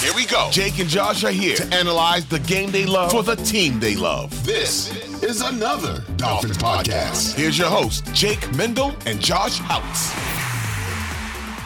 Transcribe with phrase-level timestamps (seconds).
[0.00, 0.48] Here we go.
[0.50, 3.96] Jake and Josh are here to analyze the game they love for the team they
[3.96, 4.30] love.
[4.44, 7.34] This is another Dolphins podcast.
[7.34, 10.12] Here's your host, Jake Mendel and Josh Houtz.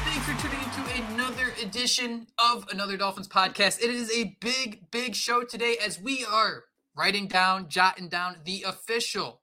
[0.05, 3.83] Thanks for tuning into another edition of another Dolphins podcast.
[3.83, 6.64] It is a big, big show today as we are
[6.97, 9.41] writing down, jotting down the official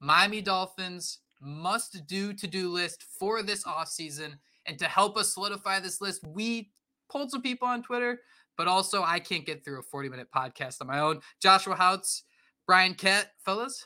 [0.00, 4.38] Miami Dolphins must do to do list for this offseason.
[4.66, 6.70] And to help us solidify this list, we
[7.10, 8.20] pulled some people on Twitter,
[8.56, 11.20] but also I can't get through a 40 minute podcast on my own.
[11.40, 12.22] Joshua Houtz,
[12.66, 13.84] Brian Kett, fellas,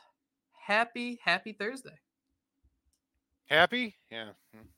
[0.66, 1.98] happy, happy Thursday.
[3.46, 3.94] Happy?
[4.10, 4.30] Yeah.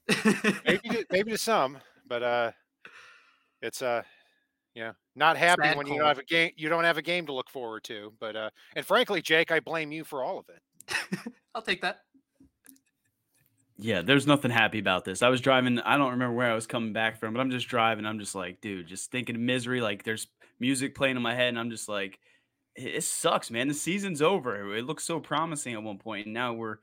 [0.67, 2.53] maybe to, maybe to some, but uh
[3.63, 4.03] it's uh
[4.75, 7.33] yeah, not happy when you don't have a game you don't have a game to
[7.33, 8.13] look forward to.
[8.21, 11.33] But uh and frankly, Jake, I blame you for all of it.
[11.55, 12.01] I'll take that.
[13.79, 15.23] Yeah, there's nothing happy about this.
[15.23, 17.69] I was driving, I don't remember where I was coming back from, but I'm just
[17.69, 18.07] driving.
[18.07, 19.83] I'm just like, dude, just thinking of misery.
[19.83, 22.19] Like there's music playing in my head, and I'm just like,
[22.75, 23.69] it, sucks, man.
[23.69, 24.75] The season's over.
[24.75, 26.79] It looks so promising at one point, and now we're,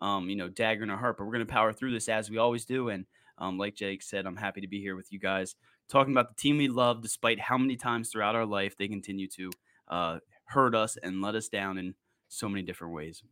[0.00, 1.18] um, you know, dagger in our heart.
[1.18, 2.88] But we're gonna power through this as we always do.
[2.88, 3.06] And
[3.38, 5.54] um, like Jake said, I'm happy to be here with you guys,
[5.88, 9.28] talking about the team we love, despite how many times throughout our life they continue
[9.36, 9.50] to
[9.88, 11.94] uh, hurt us and let us down in
[12.28, 13.22] so many different ways.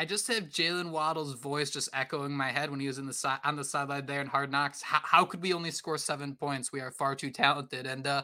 [0.00, 3.12] I just have Jaylen Waddle's voice just echoing my head when he was in the
[3.12, 4.80] side on the sideline there in Hard Knocks.
[4.80, 6.70] How, how could we only score seven points?
[6.70, 8.22] We are far too talented, and uh,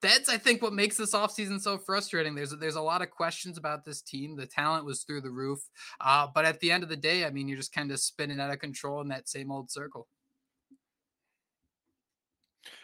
[0.00, 2.34] that's I think what makes this offseason so frustrating.
[2.34, 4.36] There's there's a lot of questions about this team.
[4.36, 5.60] The talent was through the roof,
[6.00, 8.40] uh, but at the end of the day, I mean, you're just kind of spinning
[8.40, 10.08] out of control in that same old circle.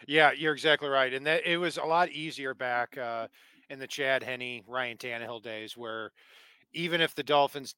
[0.07, 3.27] Yeah, you're exactly right, and that it was a lot easier back uh,
[3.71, 6.11] in the Chad Henne, Ryan Tannehill days, where
[6.73, 7.73] even if the Dolphins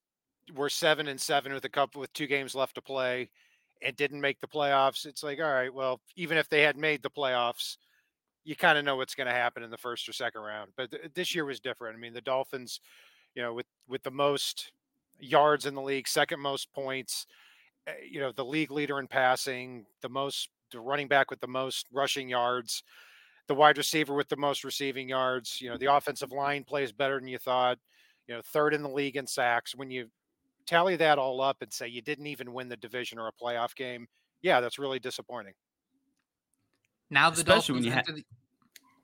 [0.56, 3.30] were seven and seven with a couple with two games left to play
[3.82, 7.02] and didn't make the playoffs, it's like, all right, well, even if they had made
[7.02, 7.78] the playoffs,
[8.44, 10.72] you kind of know what's going to happen in the first or second round.
[10.76, 11.96] But th- this year was different.
[11.96, 12.80] I mean, the Dolphins,
[13.36, 14.72] you know, with with the most
[15.20, 17.28] yards in the league, second most points,
[17.88, 21.48] eh, you know, the league leader in passing, the most the running back with the
[21.48, 22.84] most rushing yards,
[23.48, 25.60] the wide receiver with the most receiving yards.
[25.62, 27.78] You know, the offensive line plays better than you thought.
[28.28, 29.76] You know, third in the league in sacks.
[29.76, 30.08] When you
[30.72, 33.76] tally that all up and say you didn't even win the division or a playoff
[33.76, 34.08] game,
[34.42, 35.54] yeah, that's really disappointing.
[37.10, 38.06] Now the especially Dolphins when you had.
[38.06, 38.24] the-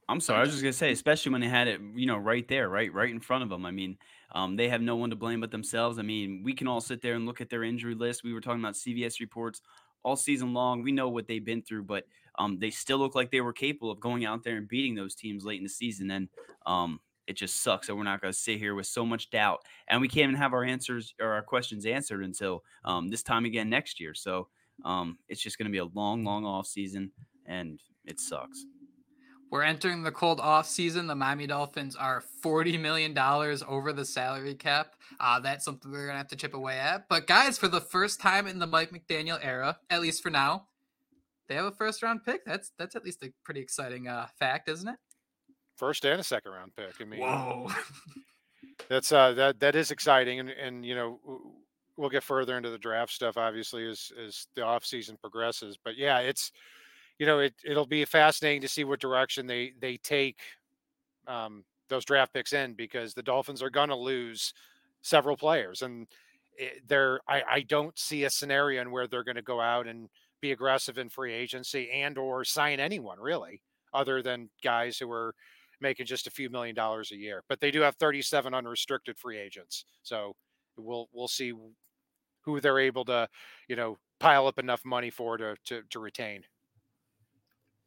[0.10, 2.48] I'm sorry, I was just gonna say, especially when they had it, you know, right
[2.48, 3.66] there, right, right in front of them.
[3.66, 3.98] I mean,
[4.32, 6.00] um, they have no one to blame but themselves.
[6.00, 8.24] I mean, we can all sit there and look at their injury list.
[8.24, 9.62] We were talking about CVS reports
[10.04, 10.82] all season long.
[10.82, 12.06] We know what they've been through, but
[12.40, 15.14] um, they still look like they were capable of going out there and beating those
[15.14, 16.10] teams late in the season.
[16.12, 16.30] And
[16.66, 19.60] um, it just sucks that we're not going to sit here with so much doubt,
[19.88, 23.46] and we can't even have our answers or our questions answered until um, this time
[23.46, 24.14] again next year.
[24.14, 24.48] So
[24.86, 27.12] um, it's just going to be a long, long off season,
[27.46, 28.66] and it sucks.
[29.50, 31.08] We're entering the cold off season.
[31.08, 34.96] The Miami Dolphins are $40 million over the salary cap.
[35.22, 37.08] Uh, that's something we're going to have to chip away at.
[37.08, 40.68] But, guys, for the first time in the Mike McDaniel era, at least for now,
[41.48, 42.44] they have a first round pick.
[42.46, 44.98] That's that's at least a pretty exciting uh, fact, isn't it?
[45.78, 46.96] First and a second round pick.
[47.00, 47.70] I mean, Whoa.
[48.90, 51.20] that's uh that that is exciting and and you know
[51.98, 55.98] we'll get further into the draft stuff obviously as as the off season progresses but
[55.98, 56.52] yeah it's
[57.20, 60.40] you know it it'll be fascinating to see what direction they they take
[61.28, 64.54] um those draft picks in because the dolphins are going to lose
[65.02, 66.08] several players and
[66.58, 69.88] it, they're I, I don't see a scenario in where they're going to go out
[69.88, 70.10] and
[70.42, 73.62] be aggressive in free agency and or sign anyone really
[73.94, 75.34] other than guys who are
[75.82, 77.44] making just a few million dollars a year.
[77.50, 79.86] But they do have 37 unrestricted free agents.
[80.04, 80.36] So
[80.78, 81.54] we'll we'll see
[82.42, 83.28] who they're able to,
[83.68, 86.44] you know, pile up enough money for to to, to retain.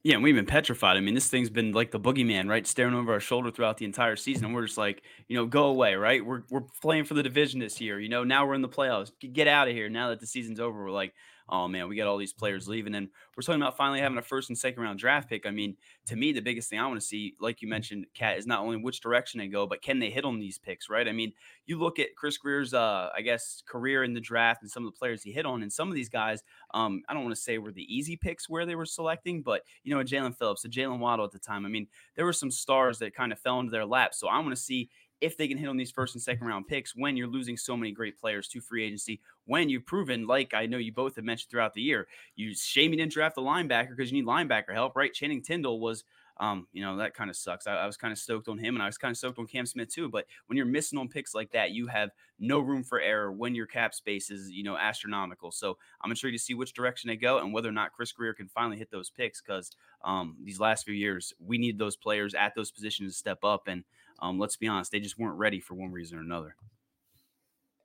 [0.02, 0.96] Yeah, and we've been petrified.
[0.96, 2.66] I mean, this thing's been like the boogeyman, right?
[2.66, 4.46] Staring over our shoulder throughout the entire season.
[4.46, 6.24] And we're just like, you know, go away, right?
[6.24, 8.00] We're we're playing for the division this year.
[8.00, 9.12] You know, now we're in the playoffs.
[9.20, 9.90] Get out of here.
[9.90, 11.12] Now that the season's over, we're like,
[11.50, 12.94] oh man, we got all these players leaving.
[12.94, 15.46] And we're talking about finally having a first and second round draft pick.
[15.46, 15.76] I mean,
[16.06, 18.60] to me, the biggest thing I want to see, like you mentioned, Kat, is not
[18.60, 21.08] only which direction they go, but can they hit on these picks, right?
[21.08, 21.32] I mean,
[21.66, 24.92] you look at Chris Grier's, uh, I guess, career in the draft and some of
[24.92, 26.42] the players he hit on, and some of these guys,
[26.74, 29.62] um, I don't want to say were the easy picks where they were selecting, but
[29.82, 31.66] you know, Jaelan Phillips, a Jaylen Waddle at the time.
[31.66, 31.86] I mean,
[32.16, 34.14] there were some stars that kind of fell into their lap.
[34.14, 34.90] So I want to see
[35.20, 37.76] if they can hit on these first and second round picks when you're losing so
[37.76, 41.24] many great players to free agency, when you've proven, like I know you both have
[41.24, 42.06] mentioned throughout the year,
[42.36, 45.12] you shame you draft a linebacker because you need linebacker help, right?
[45.12, 46.04] Channing Tindall was
[46.40, 47.66] um, you know, that kind of sucks.
[47.66, 49.46] I, I was kind of stoked on him and I was kind of stoked on
[49.46, 50.08] Cam Smith too.
[50.08, 53.54] But when you're missing on picks like that, you have no room for error when
[53.54, 55.52] your cap space is, you know, astronomical.
[55.52, 58.32] So I'm intrigued to see which direction they go and whether or not Chris Grier
[58.32, 59.72] can finally hit those picks because
[60.02, 63.68] um, these last few years, we need those players at those positions to step up.
[63.68, 63.84] And
[64.22, 66.54] um, let's be honest, they just weren't ready for one reason or another.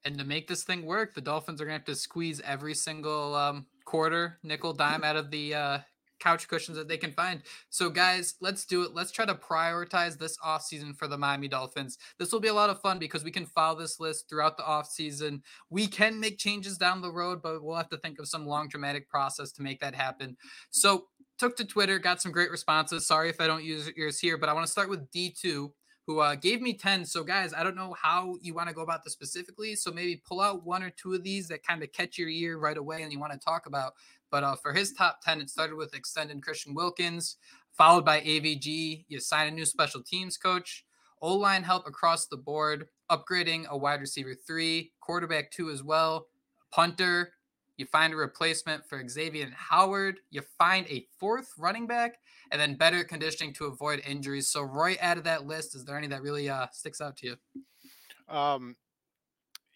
[0.03, 2.75] And to make this thing work, the Dolphins are going to have to squeeze every
[2.75, 5.79] single um, quarter, nickel, dime out of the uh,
[6.19, 7.41] couch cushions that they can find.
[7.71, 8.93] So, guys, let's do it.
[8.93, 11.97] Let's try to prioritize this offseason for the Miami Dolphins.
[12.19, 14.63] This will be a lot of fun because we can follow this list throughout the
[14.63, 15.41] offseason.
[15.71, 18.67] We can make changes down the road, but we'll have to think of some long,
[18.67, 20.37] dramatic process to make that happen.
[20.69, 21.05] So,
[21.37, 23.07] took to Twitter, got some great responses.
[23.07, 25.69] Sorry if I don't use yours here, but I want to start with D2
[26.05, 27.05] who uh, gave me 10.
[27.05, 29.75] So, guys, I don't know how you want to go about this specifically.
[29.75, 32.57] So, maybe pull out one or two of these that kind of catch your ear
[32.57, 33.93] right away and you want to talk about.
[34.31, 37.37] But uh, for his top 10, it started with extended Christian Wilkins,
[37.71, 39.05] followed by AVG.
[39.07, 40.85] You sign a new special teams coach,
[41.21, 46.27] O line help across the board, upgrading a wide receiver three, quarterback two as well,
[46.71, 47.31] punter.
[47.77, 50.19] You find a replacement for Xavier Howard.
[50.29, 52.19] You find a fourth running back,
[52.51, 54.47] and then better conditioning to avoid injuries.
[54.47, 57.27] So, right out of that list, is there any that really uh, sticks out to
[57.27, 58.33] you?
[58.33, 58.75] Um,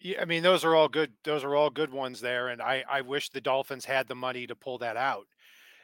[0.00, 1.12] yeah, I mean those are all good.
[1.24, 4.46] Those are all good ones there, and I I wish the Dolphins had the money
[4.46, 5.26] to pull that out.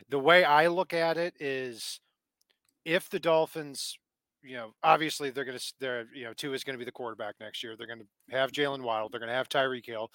[0.08, 2.00] The way I look at it is,
[2.84, 3.98] if the Dolphins,
[4.42, 6.92] you know, obviously they're going to, they're you know, two is going to be the
[6.92, 7.76] quarterback next year.
[7.76, 9.08] They're going to have Jaylen Waddle.
[9.08, 10.10] They're going to have Tyreek Hill.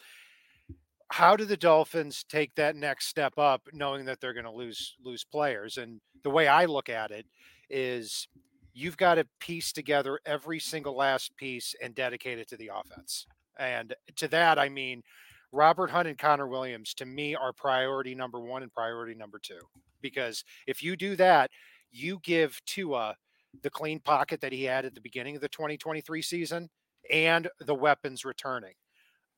[1.12, 4.96] How do the Dolphins take that next step up, knowing that they're going to lose
[5.04, 5.78] lose players?
[5.78, 7.26] And the way I look at it
[7.70, 8.30] is,
[8.74, 13.28] you've got to piece together every single last piece and dedicate it to the offense.
[13.60, 15.04] And to that, I mean,
[15.52, 19.60] Robert Hunt and Connor Williams to me are priority number one and priority number two.
[20.02, 21.52] Because if you do that,
[21.92, 23.16] you give Tua
[23.62, 26.70] the clean pocket that he had at the beginning of the 2023 season
[27.12, 28.74] and the weapons returning.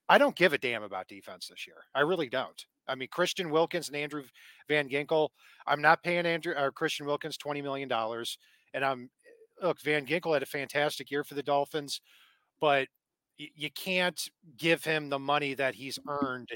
[0.09, 1.77] I don't give a damn about defense this year.
[1.95, 2.65] I really don't.
[2.87, 4.23] I mean, Christian Wilkins and Andrew
[4.67, 5.29] Van Ginkel.
[5.65, 8.37] I'm not paying Andrew or Christian Wilkins twenty million dollars,
[8.73, 9.09] and I'm
[9.61, 9.81] look.
[9.81, 12.01] Van Ginkel had a fantastic year for the Dolphins,
[12.59, 12.87] but
[13.37, 16.49] you can't give him the money that he's earned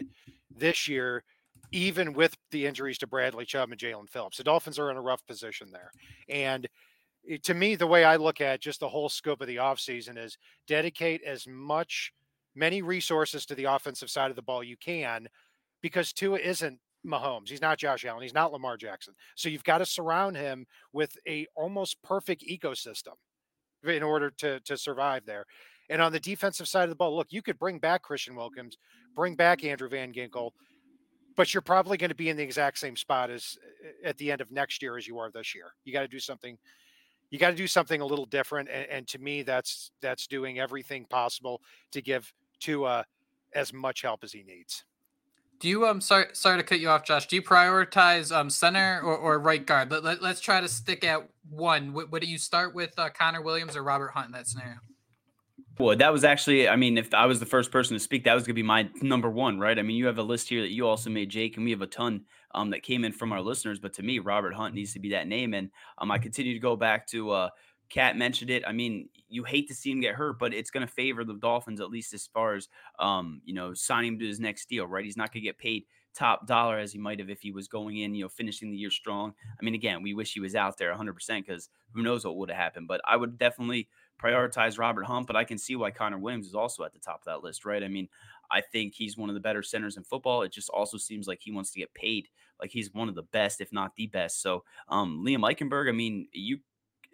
[0.55, 1.23] this year,
[1.71, 4.38] even with the injuries to Bradley Chubb and Jaelan Phillips.
[4.38, 5.91] The Dolphins are in a rough position there.
[6.29, 6.67] And
[7.29, 10.17] eh, to me, the way I look at just the whole scope of the offseason
[10.17, 12.13] is dedicate as much,
[12.57, 15.27] many resources to the offensive side of the ball you can,
[15.81, 17.50] because Tua isn't Mahomes.
[17.50, 18.24] He's not Josh Allen.
[18.24, 19.13] He's not Lamar Jackson.
[19.36, 23.13] So you've got to surround him with a almost perfect ecosystem
[23.83, 25.45] in order to to survive there.
[25.90, 28.78] And on the defensive side of the ball, look, you could bring back Christian Wilkins,
[29.16, 30.52] bring back Andrew Van Ginkel,
[31.37, 33.57] but you're probably going to be in the exact same spot as
[34.04, 35.73] at the end of next year as you are this year.
[35.85, 36.57] You got to do something.
[37.30, 40.59] You got to do something a little different, and, and, to me, that's that's doing
[40.59, 41.61] everything possible
[41.92, 43.06] to give Tua
[43.54, 44.83] as much help as he needs.
[45.59, 47.26] Do you um sorry sorry to cut you off, Josh?
[47.28, 49.90] Do you prioritize um center or, or right guard?
[49.90, 51.94] Let, let, us try to stick at one.
[51.94, 54.78] What, what do you start with, uh, Connor Williams or Robert Hunt in that scenario?
[55.80, 58.33] Well, that was actually, I mean, if I was the first person to speak, that
[58.33, 59.78] was going to be my number one, right?
[59.78, 61.83] I mean, you have a list here that you also made, Jake, and we have
[61.83, 63.80] a ton um, that came in from our listeners.
[63.80, 65.54] But to me, Robert Hunt needs to be that name.
[65.54, 67.49] And um, I continue to go back to uh,
[67.89, 68.63] Kat mentioned it.
[68.67, 71.35] I mean, you hate to see him get hurt, but it's going to favor the
[71.35, 72.67] Dolphins, at least as far as,
[72.99, 75.06] um, you know, signing him to his next deal, right?
[75.06, 77.67] He's not going to get paid top dollar as he might have if he was
[77.67, 79.33] going in, you know, finishing the year strong.
[79.59, 82.49] I mean, again, we wish he was out there 100% because who knows what would
[82.49, 82.87] have happened.
[82.87, 83.87] But I would definitely
[84.21, 87.21] prioritize Robert Hunt, but I can see why Connor Williams is also at the top
[87.21, 87.83] of that list, right?
[87.83, 88.09] I mean,
[88.49, 90.41] I think he's one of the better centers in football.
[90.41, 92.29] It just also seems like he wants to get paid
[92.61, 94.41] like he's one of the best, if not the best.
[94.41, 96.59] So, um, Liam Eichenberg, I mean, you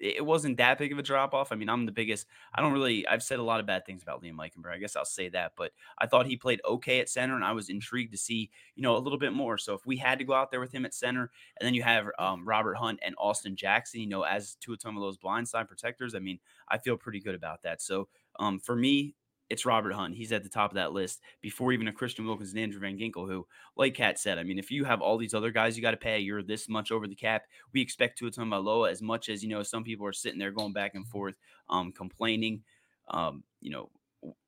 [0.03, 1.51] it wasn't that big of a drop off.
[1.51, 2.27] I mean, I'm the biggest.
[2.53, 3.07] I don't really.
[3.07, 4.73] I've said a lot of bad things about Liam Eichenberg.
[4.73, 7.53] I guess I'll say that, but I thought he played okay at center, and I
[7.53, 9.57] was intrigued to see you know a little bit more.
[9.57, 11.83] So if we had to go out there with him at center, and then you
[11.83, 15.17] have um, Robert Hunt and Austin Jackson, you know, as two of some of those
[15.17, 17.81] blindside protectors, I mean, I feel pretty good about that.
[17.81, 19.15] So um, for me,
[19.53, 20.15] it's Robert Hunt.
[20.15, 22.97] He's at the top of that list before even a Christian Wilkins and Andrew Van
[22.97, 23.45] Ginkel, who,
[23.77, 25.97] like Kat said, I mean, if you have all these other guys you got to
[25.97, 27.43] pay, you're this much over the cap.
[27.71, 30.73] We expect Tua Tagovailoa as much as, you know, some people are sitting there going
[30.73, 31.35] back and forth,
[31.69, 32.63] um, complaining,
[33.09, 33.91] um, you know,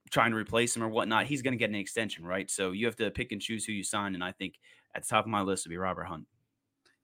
[0.10, 1.28] trying to replace him or whatnot.
[1.28, 2.50] He's going to get an extension, right?
[2.50, 4.16] So you have to pick and choose who you sign.
[4.16, 4.56] And I think
[4.96, 6.26] at the top of my list would be Robert Hunt.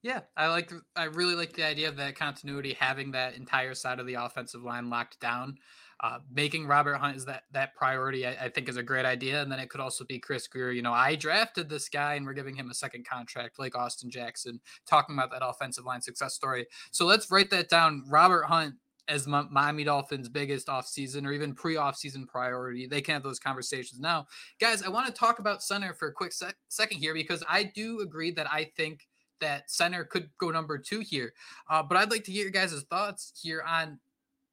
[0.02, 0.72] Yeah, I like.
[0.96, 4.64] I really like the idea of that continuity, having that entire side of the offensive
[4.64, 5.60] line locked down.
[6.02, 9.42] Uh, making Robert Hunt is that that priority, I, I, think, is a great idea.
[9.42, 10.72] And then it could also be Chris Grier.
[10.72, 14.10] You know, I drafted this guy, and we're giving him a second contract, like Austin
[14.10, 16.66] Jackson, talking about that offensive line success story.
[16.90, 18.04] So let's write that down.
[18.10, 18.76] Robert Hunt
[19.08, 22.88] as Miami Dolphins' biggest offseason or even pre-offseason priority.
[22.88, 24.26] They can have those conversations now,
[24.60, 24.84] guys.
[24.84, 28.00] I want to talk about center for a quick sec- second here because I do
[28.00, 29.02] agree that I think
[29.42, 31.34] that center could go number two here.
[31.70, 34.00] Uh, but I'd like to get your guys' thoughts here on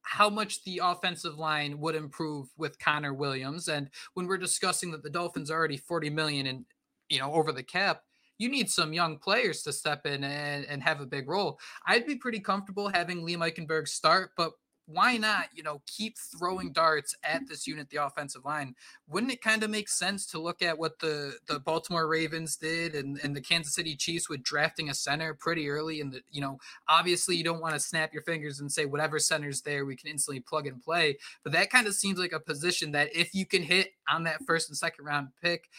[0.09, 3.67] how much the offensive line would improve with Connor Williams.
[3.67, 6.65] And when we're discussing that the Dolphins are already 40 million and
[7.09, 8.01] you know over the cap,
[8.39, 11.59] you need some young players to step in and, and have a big role.
[11.85, 14.53] I'd be pretty comfortable having Liam Eichenberg start, but
[14.91, 18.73] why not, you know, keep throwing darts at this unit, the offensive line?
[19.07, 22.95] Wouldn't it kind of make sense to look at what the the Baltimore Ravens did
[22.95, 26.01] and, and the Kansas City Chiefs with drafting a center pretty early?
[26.01, 29.19] And the, you know, obviously you don't want to snap your fingers and say whatever
[29.19, 31.17] center's there, we can instantly plug and play.
[31.43, 34.43] But that kind of seems like a position that if you can hit on that
[34.47, 35.69] first and second round pick,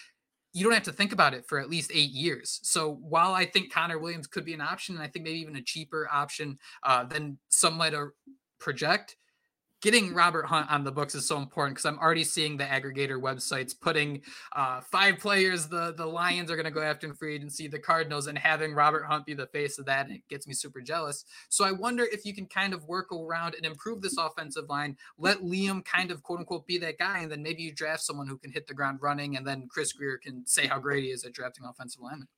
[0.53, 2.59] you don't have to think about it for at least eight years.
[2.63, 5.57] So while I think Connor Williams could be an option, and I think maybe even
[5.57, 7.95] a cheaper option uh, than some might
[8.61, 9.17] project
[9.81, 13.21] getting Robert Hunt on the books is so important because I'm already seeing the aggregator
[13.21, 14.23] websites putting
[14.55, 17.79] uh, five players the the Lions are going to go after in free agency, the
[17.79, 20.11] Cardinals, and having Robert Hunt be the face of that.
[20.11, 21.25] It gets me super jealous.
[21.49, 24.97] So I wonder if you can kind of work around and improve this offensive line.
[25.19, 28.27] Let Liam kind of quote unquote be that guy, and then maybe you draft someone
[28.27, 31.11] who can hit the ground running, and then Chris Grier can say how great he
[31.11, 32.29] is at drafting offensive linemen.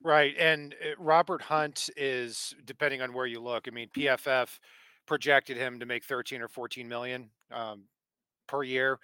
[0.00, 3.66] Right, and uh, Robert Hunt is depending on where you look.
[3.66, 4.60] I mean, PFF
[5.08, 7.84] projected him to make 13 or 14 million um,
[8.46, 9.00] per year.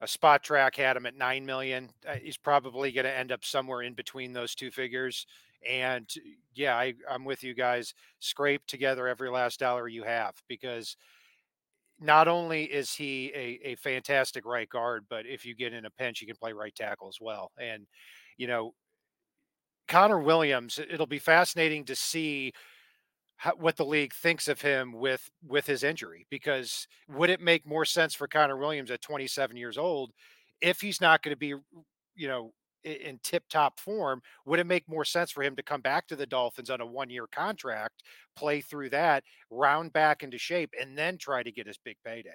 [0.00, 1.88] A Spotrac had him at 9 million.
[2.06, 5.26] Uh, he's probably going to end up somewhere in between those two figures.
[5.68, 6.08] And
[6.54, 7.94] yeah, I, I'm with you guys.
[8.20, 10.96] Scrape together every last dollar you have because
[11.98, 15.90] not only is he a, a fantastic right guard, but if you get in a
[15.90, 17.50] pinch, you can play right tackle as well.
[17.58, 17.86] And,
[18.36, 18.74] you know,
[19.88, 22.52] Connor Williams, it'll be fascinating to see
[23.56, 27.84] what the league thinks of him with with his injury because would it make more
[27.84, 30.12] sense for Connor Williams at 27 years old
[30.60, 31.54] if he's not going to be
[32.16, 32.52] you know
[32.84, 36.16] in tip top form would it make more sense for him to come back to
[36.16, 38.02] the Dolphins on a one year contract
[38.36, 42.30] play through that round back into shape and then try to get his big payday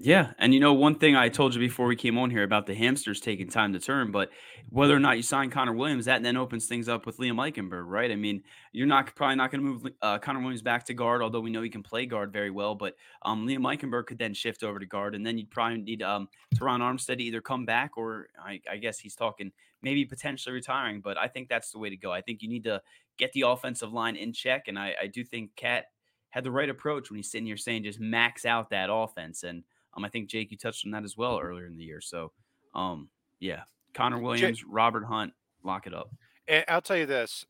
[0.00, 2.66] yeah, and you know one thing I told you before we came on here about
[2.66, 4.30] the hamsters taking time to turn, but
[4.70, 7.82] whether or not you sign Connor Williams, that then opens things up with Liam Eichenberg,
[7.84, 8.12] right?
[8.12, 11.20] I mean, you're not probably not going to move uh, Connor Williams back to guard,
[11.20, 12.76] although we know he can play guard very well.
[12.76, 16.02] But um, Liam Eichenberg could then shift over to guard, and then you'd probably need
[16.02, 19.50] um, Terron Armstead to either come back or I, I guess he's talking
[19.82, 21.00] maybe potentially retiring.
[21.00, 22.12] But I think that's the way to go.
[22.12, 22.80] I think you need to
[23.16, 25.86] get the offensive line in check, and I, I do think Cat
[26.30, 29.64] had the right approach when he's sitting here saying just max out that offense and.
[29.98, 32.00] Um, I think Jake, you touched on that as well earlier in the year.
[32.00, 32.30] So,
[32.72, 33.08] um,
[33.40, 33.62] yeah,
[33.94, 35.32] Connor Williams, Jake, Robert Hunt,
[35.64, 36.08] lock it up.
[36.46, 37.44] And I'll tell you this: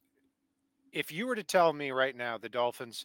[0.90, 3.05] if you were to tell me right now the Dolphins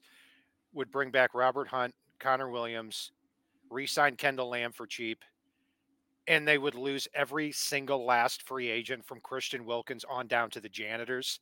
[0.72, 3.12] would bring back Robert Hunt, Connor Williams,
[3.70, 5.26] re-sign Kendall Lamm for cheap,
[6.26, 10.62] and they would lose every single last free agent from Christian Wilkins on down to
[10.62, 11.42] the janitors,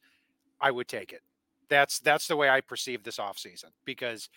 [0.60, 1.22] I would take it.
[1.70, 4.28] That's that's the way I perceive this offseason because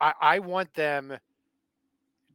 [0.00, 1.18] I, I want them–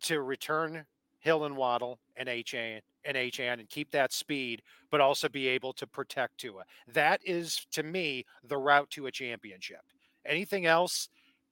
[0.03, 0.85] to return
[1.19, 5.73] Hill and Waddle and HN and HN and keep that speed, but also be able
[5.73, 6.63] to protect Tua.
[6.87, 9.81] That is to me the route to a championship.
[10.25, 11.09] Anything else,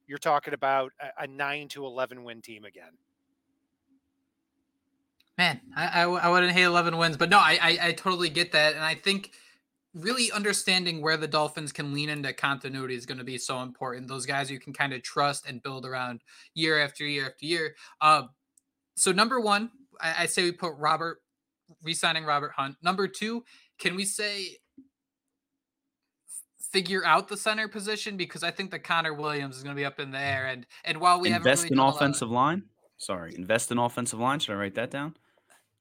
[0.08, 2.98] you're talking about a, a nine to eleven win team again.
[5.38, 8.54] Man, I, I, I wouldn't hate eleven wins, but no, I, I I totally get
[8.54, 9.32] that, and I think
[9.94, 14.08] really understanding where the Dolphins can lean into continuity is going to be so important.
[14.08, 16.22] Those guys you can kind of trust and build around
[16.54, 17.76] year after year after year.
[18.02, 18.24] Uh,
[18.96, 21.20] so number one, I, I say we put Robert
[21.84, 22.76] re-signing Robert Hunt.
[22.82, 23.44] Number two,
[23.78, 24.58] can we say
[26.72, 29.86] figure out the center position because I think that Connor Williams is going to be
[29.86, 30.48] up in the air.
[30.48, 32.64] And and while we invest really in offensive line,
[32.98, 34.40] sorry, invest in offensive line.
[34.40, 35.16] Should I write that down?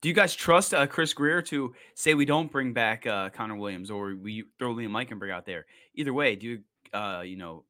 [0.00, 3.57] Do you guys trust uh, Chris Grier to say we don't bring back uh, Connor
[3.57, 5.67] Williams or we throw Liam Eichenberg out there?
[5.95, 6.61] Either way, do you
[6.93, 7.65] uh, you know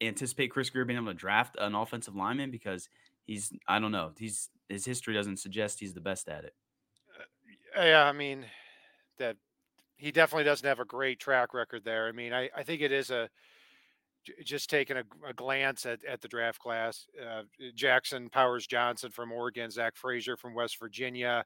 [0.00, 2.88] anticipate Chris Grier being able to draft an offensive lineman because
[3.24, 6.54] he's I don't know he's his history doesn't suggest he's the best at it.
[7.78, 8.44] Uh, yeah, I mean
[9.18, 9.36] that
[9.96, 12.08] he definitely doesn't have a great track record there.
[12.08, 13.30] I mean, I, I think it is a
[14.44, 17.06] just taking a, a glance at, at the draft class.
[17.20, 17.42] Uh,
[17.74, 21.44] Jackson Powers Johnson from Oregon, Zach Frazier from West Virginia.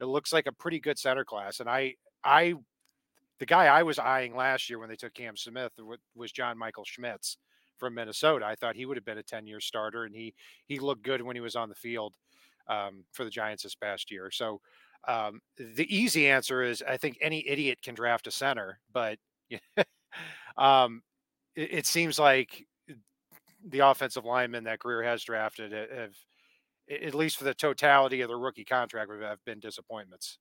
[0.00, 2.54] It looks like a pretty good center class, and I I
[3.38, 5.72] the guy I was eyeing last year when they took Cam Smith
[6.14, 7.36] was John Michael Schmitz
[7.78, 8.46] from Minnesota.
[8.46, 10.34] I thought he would have been a 10 year starter, and he
[10.66, 12.14] he looked good when he was on the field
[12.68, 14.30] um, for the Giants this past year.
[14.30, 14.60] So
[15.06, 19.18] um, the easy answer is I think any idiot can draft a center, but
[20.56, 21.02] um,
[21.54, 22.66] it, it, seems like
[23.66, 26.14] the offensive linemen that Grier has drafted have,
[26.90, 30.38] at least for the totality of the rookie contract, have been disappointments.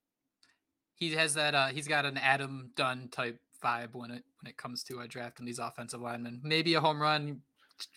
[0.95, 1.55] He has that.
[1.55, 5.07] Uh, he's got an Adam Dunn type vibe when it when it comes to uh,
[5.07, 6.41] drafting these offensive linemen.
[6.43, 7.41] Maybe a home run,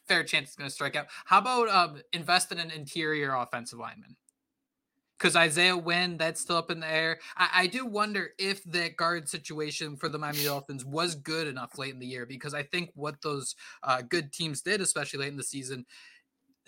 [0.07, 1.07] fair chance it's going to strike out.
[1.25, 4.17] How about um, invest in an interior offensive lineman?
[5.19, 7.19] Because Isaiah Wynn, that's still up in the air.
[7.37, 11.79] I, I, do wonder if that guard situation for the Miami Dolphins was good enough
[11.79, 12.27] late in the year.
[12.27, 15.87] Because I think what those uh, good teams did, especially late in the season,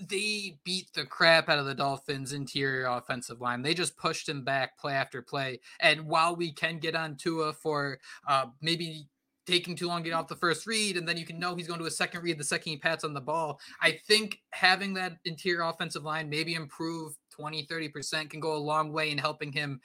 [0.00, 3.62] they beat the crap out of the Dolphins' interior offensive line.
[3.62, 5.60] They just pushed him back play after play.
[5.80, 9.08] And while we can get on Tua for uh, maybe
[9.48, 11.66] taking too long to get off the first read, and then you can know he's
[11.66, 13.58] going to a second read the second he pats on the ball.
[13.80, 18.92] I think having that interior offensive line maybe improve 20, 30% can go a long
[18.92, 19.80] way in helping him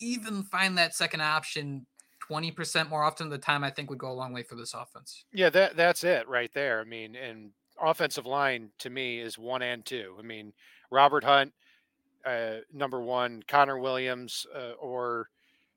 [0.00, 1.86] even find that second option
[2.30, 5.24] 20% more often the time, I think would go a long way for this offense.
[5.32, 6.80] Yeah, that that's it right there.
[6.80, 10.14] I mean, and offensive line to me is one and two.
[10.18, 10.52] I mean,
[10.90, 11.52] Robert Hunt,
[12.24, 15.28] uh, number one, Connor Williams, uh, or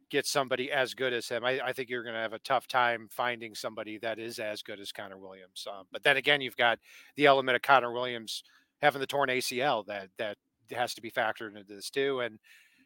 [0.09, 1.43] get somebody as good as him.
[1.43, 4.61] I, I think you're going to have a tough time finding somebody that is as
[4.61, 5.67] good as Connor Williams.
[5.67, 6.79] Um, but then again, you've got
[7.15, 8.43] the element of Connor Williams
[8.81, 10.37] having the torn ACL that that
[10.71, 12.21] has to be factored into this too.
[12.21, 12.39] And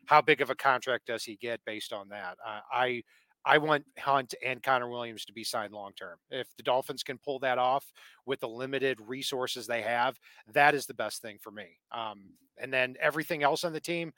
[0.06, 2.38] how big of a contract does he get based on that?
[2.46, 3.04] Uh, I
[3.46, 6.18] I want Hunt and Connor Williams to be signed long term.
[6.30, 7.92] If the Dolphins can pull that off
[8.26, 10.20] with the limited resources they have,
[10.54, 11.78] that is the best thing for me.
[11.92, 14.12] Um, and then everything else on the team,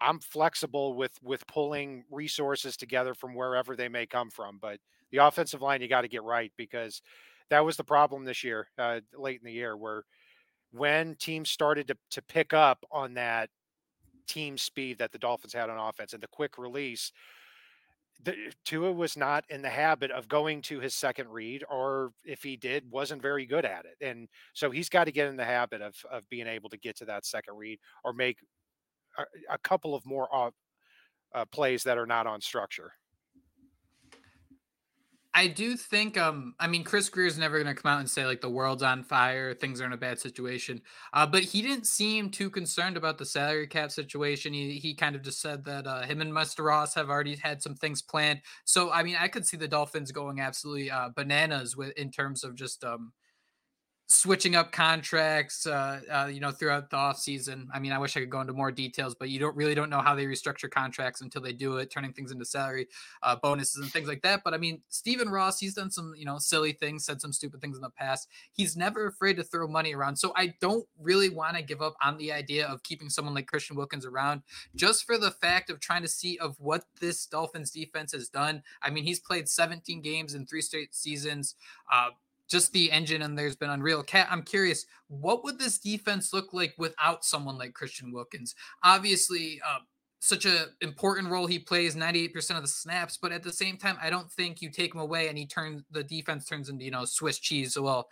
[0.00, 4.58] I'm flexible with with pulling resources together from wherever they may come from.
[4.60, 4.78] But
[5.10, 7.02] the offensive line, you got to get right because
[7.50, 10.04] that was the problem this year, uh, late in the year, where
[10.72, 13.50] when teams started to to pick up on that
[14.26, 17.12] team speed that the Dolphins had on offense and the quick release
[18.24, 22.42] the, Tua was not in the habit of going to his second read, or if
[22.42, 24.04] he did, wasn't very good at it.
[24.04, 26.96] And so he's got to get in the habit of of being able to get
[26.98, 28.38] to that second read or make
[29.18, 30.50] a, a couple of more uh,
[31.34, 32.92] uh, plays that are not on structure.
[35.38, 38.10] I do think, um, I mean, Chris Grier is never going to come out and
[38.10, 40.82] say like the world's on fire, things are in a bad situation.
[41.12, 44.52] Uh, but he didn't seem too concerned about the salary cap situation.
[44.52, 46.64] He he kind of just said that uh, him and Mr.
[46.64, 48.40] Ross have already had some things planned.
[48.64, 52.42] So I mean, I could see the Dolphins going absolutely uh, bananas with in terms
[52.42, 53.12] of just um,
[54.10, 57.66] switching up contracts, uh, uh, you know, throughout the offseason.
[57.74, 59.90] I mean, I wish I could go into more details, but you don't really don't
[59.90, 62.88] know how they restructure contracts until they do it, turning things into salary
[63.22, 64.40] uh, bonuses and things like that.
[64.44, 67.60] But I mean, Stephen Ross, he's done some, you know, silly things, said some stupid
[67.60, 68.28] things in the past.
[68.52, 70.16] He's never afraid to throw money around.
[70.16, 73.46] So I don't really want to give up on the idea of keeping someone like
[73.46, 74.42] Christian Wilkins around
[74.74, 78.62] just for the fact of trying to see of what this Dolphins defense has done.
[78.80, 81.56] I mean, he's played 17 games in three straight seasons.
[81.92, 82.08] Uh,
[82.48, 86.52] just the engine and there's been unreal cat i'm curious what would this defense look
[86.52, 88.54] like without someone like christian wilkins?
[88.82, 89.78] Obviously uh,
[90.20, 93.96] such a important role he plays 98% of the snaps but at the same time
[94.02, 96.90] i don't think you take him away and he turns the defense turns into you
[96.90, 98.08] know swiss cheese so well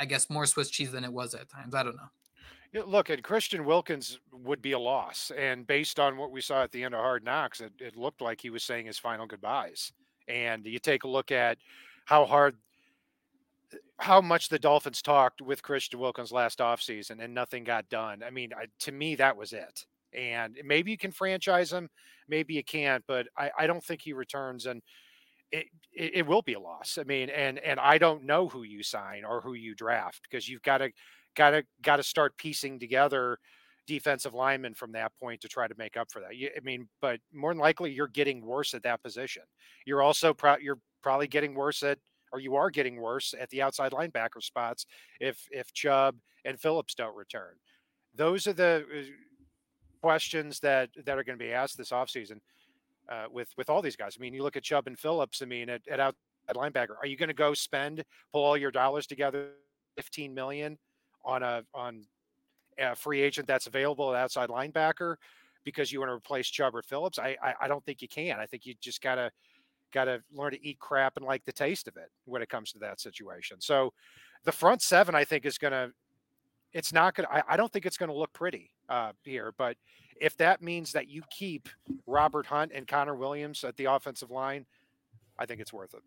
[0.00, 2.82] i guess more swiss cheese than it was at times i don't know.
[2.84, 6.72] Look and christian wilkins would be a loss and based on what we saw at
[6.72, 9.92] the end of hard knocks it, it looked like he was saying his final goodbyes.
[10.28, 11.56] And you take a look at
[12.04, 12.56] how hard
[13.98, 18.22] how much the Dolphins talked with Christian Wilkins last offseason and nothing got done.
[18.22, 19.84] I mean, I, to me, that was it.
[20.12, 21.88] And maybe you can franchise him,
[22.28, 24.66] maybe you can't, but I, I don't think he returns.
[24.66, 24.82] And
[25.52, 26.98] it, it, it will be a loss.
[27.00, 30.48] I mean, and and I don't know who you sign or who you draft because
[30.48, 30.90] you've got to
[31.34, 33.38] got to got to start piecing together
[33.86, 36.36] defensive linemen from that point to try to make up for that.
[36.36, 39.42] You, I mean, but more than likely you're getting worse at that position.
[39.86, 41.98] You're also pro- you're probably getting worse at,
[42.32, 44.86] or you are getting worse at the outside linebacker spots
[45.20, 47.54] if if Chubb and Phillips don't return.
[48.14, 49.02] Those are the uh,
[50.00, 52.40] questions that that are going to be asked this offseason
[53.08, 54.16] uh, with with all these guys.
[54.18, 55.42] I mean, you look at Chubb and Phillips.
[55.42, 56.16] I mean, at, at outside
[56.54, 59.50] linebacker, are you going to go spend pull all your dollars together,
[59.96, 60.78] fifteen million
[61.24, 62.04] on a on
[62.78, 65.16] a free agent that's available at outside linebacker
[65.64, 67.18] because you want to replace Chubb or Phillips?
[67.18, 68.38] I I, I don't think you can.
[68.38, 69.30] I think you just gotta
[69.92, 72.78] gotta learn to eat crap and like the taste of it when it comes to
[72.80, 73.60] that situation.
[73.60, 73.92] So
[74.44, 75.92] the front seven, I think, is going to
[76.72, 79.52] it's not going to, I don't think it's going to look pretty uh, here.
[79.56, 79.76] But
[80.20, 81.68] if that means that you keep
[82.06, 84.66] Robert Hunt and Connor Williams at the offensive line,
[85.38, 86.02] I think it's worth it.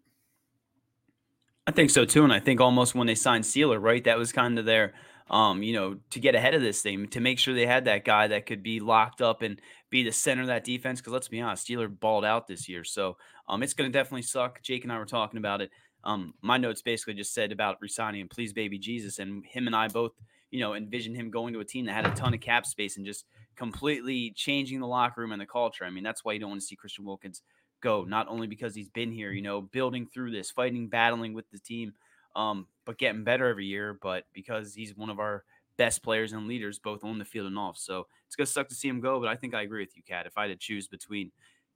[1.66, 2.24] I think so too.
[2.24, 4.94] And I think almost when they signed Sieler, right, that was kind of their,
[5.32, 8.06] um, you know, to get ahead of this thing, to make sure they had that
[8.06, 11.00] guy that could be locked up and be the center of that defense.
[11.00, 12.84] Because let's be honest, Sieler balled out this year.
[12.84, 13.18] So
[13.48, 14.62] um, it's going to definitely suck.
[14.62, 15.72] Jake and I were talking about it.
[16.04, 19.20] Um, my notes basically just said about resigning and please, baby Jesus.
[19.20, 20.12] And him and I both
[20.52, 22.98] you know, envision him going to a team that had a ton of cap space
[22.98, 25.86] and just completely changing the locker room and the culture.
[25.86, 27.42] I mean, that's why you don't want to see Christian Wilkins
[27.82, 31.50] go, not only because he's been here, you know, building through this, fighting, battling with
[31.52, 31.94] the team,
[32.36, 35.46] um, but getting better every year, but because he's one of our
[35.78, 37.78] best players and leaders, both on the field and off.
[37.78, 39.96] So it's going to suck to see him go, but I think I agree with
[39.96, 40.26] you, Kat.
[40.26, 41.32] If I had to choose between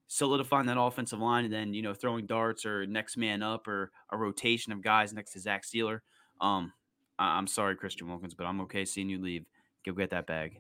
[0.08, 3.92] solidifying that offensive line and then, you know, throwing darts or next man up or
[4.12, 6.02] a rotation of guys next to Zach Sieler,
[6.42, 6.74] um,
[7.18, 9.46] I'm sorry, Christian Wilkins, but I'm okay seeing you leave.
[9.86, 10.60] Go get that bag.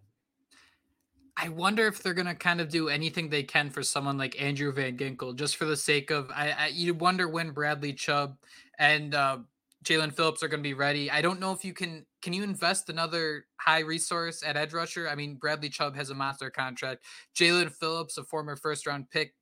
[1.37, 4.71] I wonder if they're gonna kind of do anything they can for someone like Andrew
[4.71, 6.31] Van Ginkel, just for the sake of.
[6.33, 8.37] I, I you wonder when Bradley Chubb
[8.79, 9.39] and uh,
[9.85, 11.11] Jaelan Phillips are going to be ready.
[11.11, 12.05] I don't know if you can.
[12.21, 15.07] Can you invest another high resource at edge rusher?
[15.07, 17.05] I mean, Bradley Chubb has a monster contract.
[17.35, 19.35] Jaelan Phillips, a former first round pick.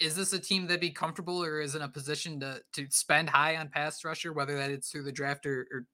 [0.00, 3.28] Is this a team that'd be comfortable or is in a position to to spend
[3.28, 5.86] high on pass rusher, whether that it's through the draft or, or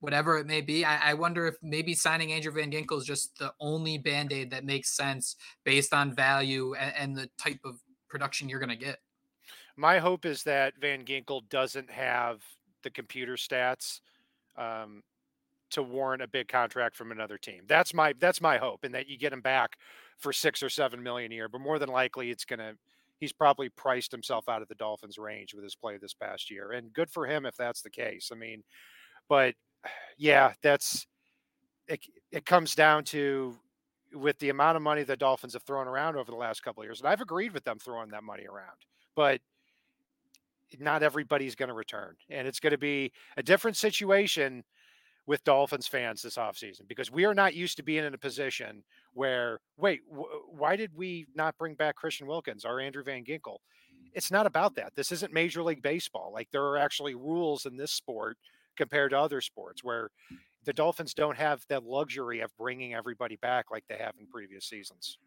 [0.00, 0.84] whatever it may be.
[0.84, 4.50] I, I, wonder if maybe signing Andrew Van Ginkel is just the only band aid
[4.50, 8.76] that makes sense based on value and, and the type of production you're going to
[8.76, 8.98] get.
[9.76, 12.42] My hope is that Van Ginkel doesn't have
[12.84, 14.00] the computer stats
[14.56, 15.02] um,
[15.70, 17.62] to warrant a big contract from another team.
[17.66, 19.76] That's my that's my hope, and that you get him back
[20.18, 21.48] for six or seven million a year.
[21.48, 22.76] But more than likely, it's to
[23.18, 26.72] he's probably priced himself out of the Dolphins' range with his play this past year,
[26.72, 28.30] and good for him if that's the case.
[28.32, 28.62] I mean,
[29.28, 29.54] but
[30.18, 31.06] yeah, that's
[31.88, 32.00] it.
[32.30, 33.56] It comes down to
[34.12, 36.86] with the amount of money the Dolphins have thrown around over the last couple of
[36.86, 38.76] years, and I've agreed with them throwing that money around,
[39.16, 39.40] but
[40.80, 44.64] not everybody's going to return, and it's going to be a different situation
[45.26, 48.84] with Dolphins fans this offseason because we are not used to being in a position
[49.14, 50.00] where, wait,
[50.50, 53.56] why did we not bring back Christian Wilkins or Andrew Van Ginkel?
[54.12, 54.94] It's not about that.
[54.94, 56.30] This isn't Major League Baseball.
[56.32, 58.36] Like there are actually rules in this sport
[58.76, 60.10] compared to other sports where
[60.64, 64.66] the Dolphins don't have the luxury of bringing everybody back like they have in previous
[64.66, 65.18] seasons.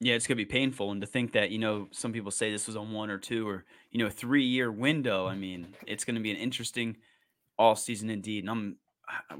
[0.00, 2.66] Yeah, it's gonna be painful, and to think that you know some people say this
[2.66, 5.26] was a one or two or you know three year window.
[5.26, 6.96] I mean, it's gonna be an interesting
[7.58, 8.44] all season indeed.
[8.44, 8.78] And I'm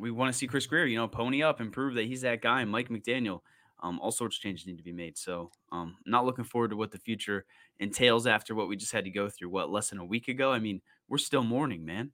[0.00, 2.42] we want to see Chris Grier, you know, pony up and prove that he's that
[2.42, 2.62] guy.
[2.62, 3.40] And Mike McDaniel,
[3.82, 5.18] um, all sorts of changes need to be made.
[5.18, 7.46] So, um, not looking forward to what the future
[7.78, 9.50] entails after what we just had to go through.
[9.50, 10.52] What less than a week ago?
[10.52, 12.12] I mean, we're still mourning, man.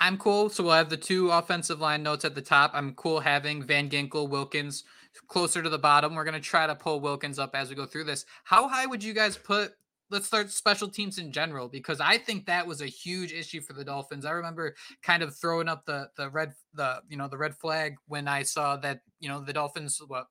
[0.00, 0.48] I'm cool.
[0.48, 2.70] So we'll have the two offensive line notes at the top.
[2.74, 4.84] I'm cool having Van Ginkel, Wilkins
[5.28, 6.14] closer to the bottom.
[6.14, 8.24] We're going to try to pull Wilkins up as we go through this.
[8.44, 9.72] How high would you guys put?
[10.08, 13.74] Let's start special teams in general because I think that was a huge issue for
[13.74, 14.24] the Dolphins.
[14.24, 17.94] I remember kind of throwing up the the red the you know the red flag
[18.08, 20.26] when I saw that you know the Dolphins what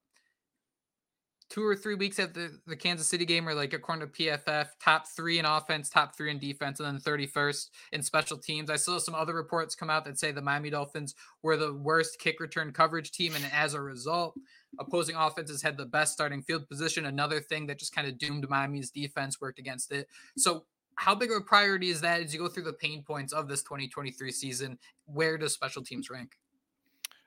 [1.49, 4.67] two or three weeks at the, the Kansas City game are like according to PFF,
[4.81, 8.69] top three in offense, top three in defense, and then 31st in special teams.
[8.69, 12.19] I saw some other reports come out that say the Miami Dolphins were the worst
[12.19, 14.35] kick return coverage team, and as a result,
[14.79, 17.05] opposing offenses had the best starting field position.
[17.05, 20.07] Another thing that just kind of doomed Miami's defense worked against it.
[20.37, 23.33] So how big of a priority is that as you go through the pain points
[23.33, 24.77] of this 2023 season?
[25.05, 26.33] Where does special teams rank?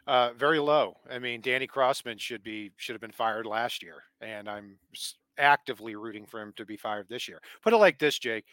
[0.06, 0.96] Uh, very low.
[1.10, 4.78] I mean, Danny Crossman should be should have been fired last year, and I'm
[5.38, 7.40] actively rooting for him to be fired this year.
[7.62, 8.44] Put it like this, Jake: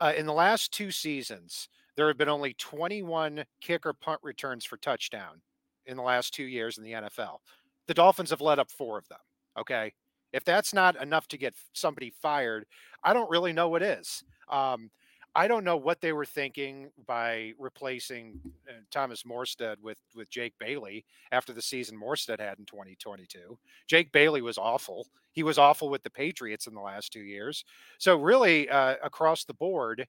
[0.00, 4.64] uh, in the last two seasons, there have been only 21 kick or punt returns
[4.64, 5.42] for touchdown
[5.86, 7.38] in the last two years in the NFL.
[7.86, 9.18] The Dolphins have let up four of them.
[9.58, 9.92] Okay,
[10.32, 12.64] if that's not enough to get somebody fired,
[13.02, 14.24] I don't really know what is.
[14.48, 14.90] Um,
[15.36, 20.54] I don't know what they were thinking by replacing uh, Thomas Morstead with with Jake
[20.60, 23.58] Bailey after the season Morstead had in 2022.
[23.88, 25.08] Jake Bailey was awful.
[25.32, 27.64] He was awful with the Patriots in the last two years.
[27.98, 30.06] So really, uh, across the board,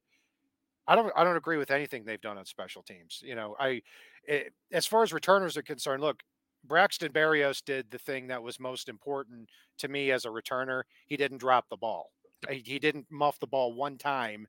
[0.86, 3.20] I don't I don't agree with anything they've done on special teams.
[3.24, 3.82] You know, I it,
[4.28, 6.22] eh, as far as returners are concerned, look,
[6.64, 10.82] Braxton Berrios did the thing that was most important to me as a returner.
[11.06, 12.10] He didn't drop the ball.
[12.50, 14.46] He didn't muff the ball one time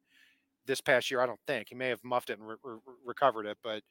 [0.67, 1.21] this past year.
[1.21, 3.81] I don't think he may have muffed it and re- re- recovered it, but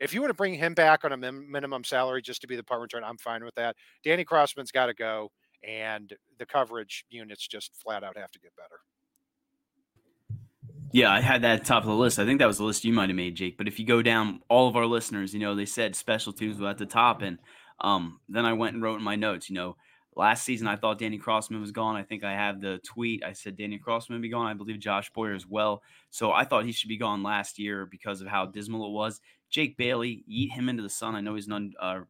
[0.00, 2.56] if you want to bring him back on a min- minimum salary just to be
[2.56, 3.76] the punt return, I'm fine with that.
[4.02, 5.30] Danny Crossman's got to go,
[5.62, 8.80] and the coverage units just flat out have to get better.
[10.90, 12.18] Yeah, I had that top of the list.
[12.18, 13.56] I think that was the list you might have made, Jake.
[13.56, 16.58] But if you go down all of our listeners, you know, they said special teams
[16.58, 17.22] were at the top.
[17.22, 17.38] And
[17.80, 19.76] um, then I went and wrote in my notes, you know,
[20.14, 21.96] last season I thought Danny Crossman was gone.
[21.96, 23.24] I think I have the tweet.
[23.24, 24.46] I said Danny Crossman be gone.
[24.46, 25.82] I believe Josh Boyer as well.
[26.10, 29.20] So I thought he should be gone last year because of how dismal it was.
[29.50, 31.14] Jake Bailey, eat him into the sun.
[31.14, 32.00] I know he's an un, uh,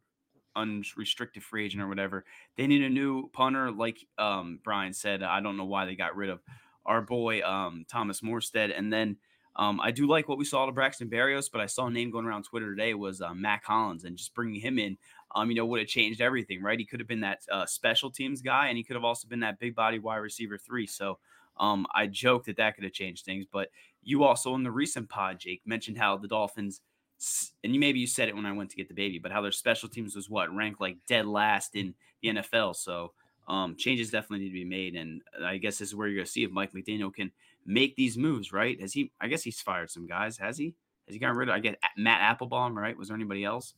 [0.54, 2.24] unrestricted free agent or whatever.
[2.56, 5.22] They need a new punter, like um, Brian said.
[5.22, 6.40] I don't know why they got rid of
[6.84, 8.76] our boy um, Thomas Morstead.
[8.76, 9.16] And then
[9.56, 12.10] um, I do like what we saw to Braxton Berrios, but I saw a name
[12.10, 14.96] going around Twitter today was uh, Mack Hollins, and just bringing him in,
[15.34, 16.78] um, you know, would have changed everything, right?
[16.78, 19.40] He could have been that uh, special teams guy, and he could have also been
[19.40, 20.86] that big body wide receiver three.
[20.86, 21.18] So
[21.58, 23.46] um, I joked that that could have changed things.
[23.50, 23.68] But
[24.02, 26.80] you also in the recent pod, Jake, mentioned how the Dolphins,
[27.62, 29.40] and you maybe you said it when I went to get the baby, but how
[29.40, 32.76] their special teams was what ranked like dead last in the NFL.
[32.76, 33.12] So
[33.48, 36.26] um, changes definitely need to be made, and I guess this is where you're going
[36.26, 37.32] to see if Mike McDaniel can
[37.64, 38.52] make these moves.
[38.52, 38.80] Right?
[38.80, 39.12] Has he?
[39.20, 40.38] I guess he's fired some guys.
[40.38, 40.74] Has he?
[41.06, 41.54] Has he gotten rid of?
[41.54, 42.76] I get Matt Applebaum.
[42.76, 42.96] Right?
[42.96, 43.74] Was there anybody else?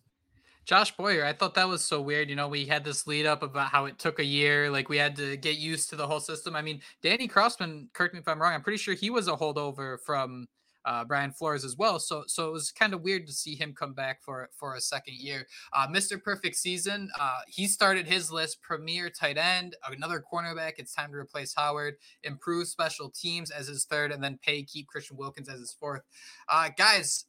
[0.64, 2.30] Josh Boyer, I thought that was so weird.
[2.30, 4.96] You know, we had this lead up about how it took a year, like we
[4.96, 6.56] had to get used to the whole system.
[6.56, 9.36] I mean, Danny Crossman, correct me if I'm wrong, I'm pretty sure he was a
[9.36, 10.46] holdover from
[10.84, 11.98] uh, Brian Flores as well.
[11.98, 14.80] So so it was kind of weird to see him come back for for a
[14.80, 15.46] second year.
[15.72, 16.22] Uh, Mr.
[16.22, 20.74] Perfect Season, uh, he started his list: premier tight end, another cornerback.
[20.78, 21.94] It's time to replace Howard.
[22.22, 26.02] Improve special teams as his third, and then pay keep Christian Wilkins as his fourth.
[26.48, 27.24] Uh, guys,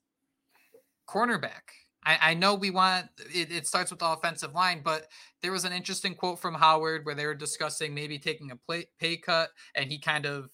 [1.07, 1.71] cornerback.
[2.05, 5.07] I, I know we want it, it starts with the offensive line, but
[5.41, 8.85] there was an interesting quote from Howard where they were discussing maybe taking a play,
[8.99, 10.49] pay cut, and he kind of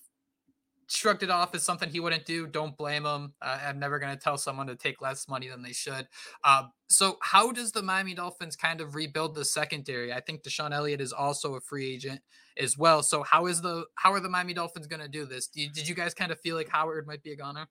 [0.92, 2.46] shrugged it off as something he wouldn't do.
[2.46, 3.34] Don't blame him.
[3.42, 6.08] Uh, I'm never going to tell someone to take less money than they should.
[6.44, 10.12] Uh, so, how does the Miami Dolphins kind of rebuild the secondary?
[10.12, 12.22] I think DeShon Elliott is also a free agent
[12.58, 13.04] as well.
[13.04, 15.48] So, how is the how are the Miami Dolphins going to do this?
[15.48, 17.68] Did, did you guys kind of feel like Howard might be a goner?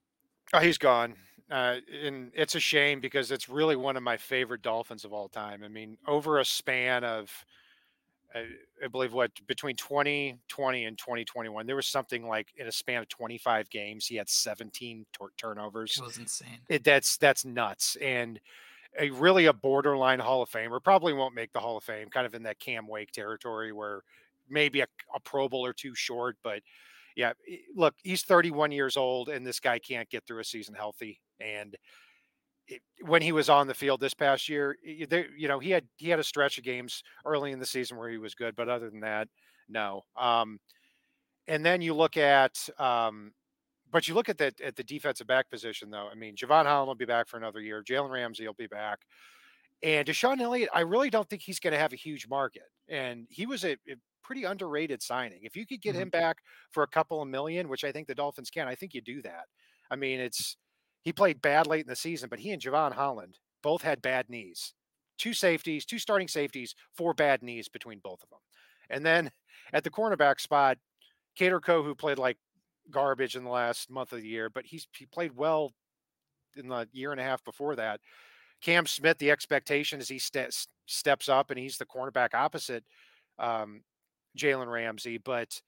[0.52, 1.14] Oh, he's gone.
[1.50, 5.28] Uh, and it's a shame because it's really one of my favorite Dolphins of all
[5.28, 5.64] time.
[5.64, 7.44] I mean, over a span of
[8.34, 8.46] I,
[8.84, 13.08] I believe what between 2020 and 2021 there was something like in a span of
[13.08, 15.96] 25 games he had 17 turnovers.
[15.98, 16.60] It was insane.
[16.68, 18.40] It, that's that's nuts and
[18.98, 22.26] a really a borderline hall of famer probably won't make the hall of fame kind
[22.26, 24.02] of in that cam wake territory where
[24.48, 26.62] maybe a, a pro bowl or two short but
[27.16, 27.32] yeah
[27.74, 31.76] look he's 31 years old and this guy can't get through a season healthy and
[33.02, 34.76] when he was on the field this past year,
[35.08, 37.96] there, you know, he had he had a stretch of games early in the season
[37.96, 39.28] where he was good, but other than that,
[39.68, 40.02] no.
[40.16, 40.58] Um,
[41.48, 43.32] and then you look at, um,
[43.90, 46.08] but you look at the at the defensive back position though.
[46.10, 47.82] I mean, Jevon Holland will be back for another year.
[47.82, 49.00] Jalen Ramsey will be back,
[49.82, 50.70] and DeShon Elliott.
[50.72, 53.72] I really don't think he's going to have a huge market, and he was a,
[53.72, 55.40] a pretty underrated signing.
[55.42, 56.02] If you could get mm-hmm.
[56.02, 56.36] him back
[56.70, 59.22] for a couple of million, which I think the Dolphins can, I think you do
[59.22, 59.46] that.
[59.90, 60.56] I mean, it's
[61.02, 64.28] he played bad late in the season, but he and Jevon Holland both had bad
[64.28, 64.74] knees.
[65.18, 68.38] Two safeties, two starting safeties, four bad knees between both of them.
[68.88, 69.30] And then
[69.72, 70.78] at the cornerback spot,
[71.36, 72.38] Kader Kohou played like
[72.90, 75.72] garbage in the last month of the year, but he's he played well
[76.56, 78.00] in the year and a half before that.
[78.60, 82.84] Cam Smith, the expectation is he ste- steps up and he's the cornerback opposite
[83.38, 83.82] um,
[84.36, 85.18] Jalen Ramsey.
[85.18, 85.60] But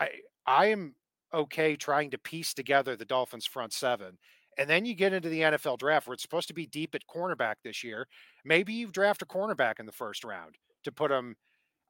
[0.00, 0.08] I
[0.46, 0.94] I am
[1.32, 4.18] okay trying to piece together the Dolphins front seven
[4.58, 7.06] and then you get into the NFL draft where it's supposed to be deep at
[7.06, 8.06] cornerback this year.
[8.44, 11.36] Maybe you draft a cornerback in the first round to put him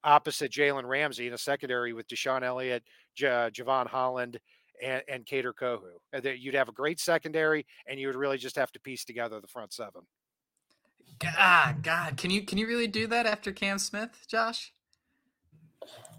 [0.04, 2.84] opposite Jalen Ramsey in a secondary with DeShon Elliott,
[3.16, 4.38] J- Jevon Holland,
[4.84, 5.98] and, and Kader Kohou.
[6.12, 9.04] And that you'd have a great secondary, and you would really just have to piece
[9.04, 10.02] together the front seven.
[11.18, 14.72] God, ah, God, can you can you really do that after Cam Smith, Josh?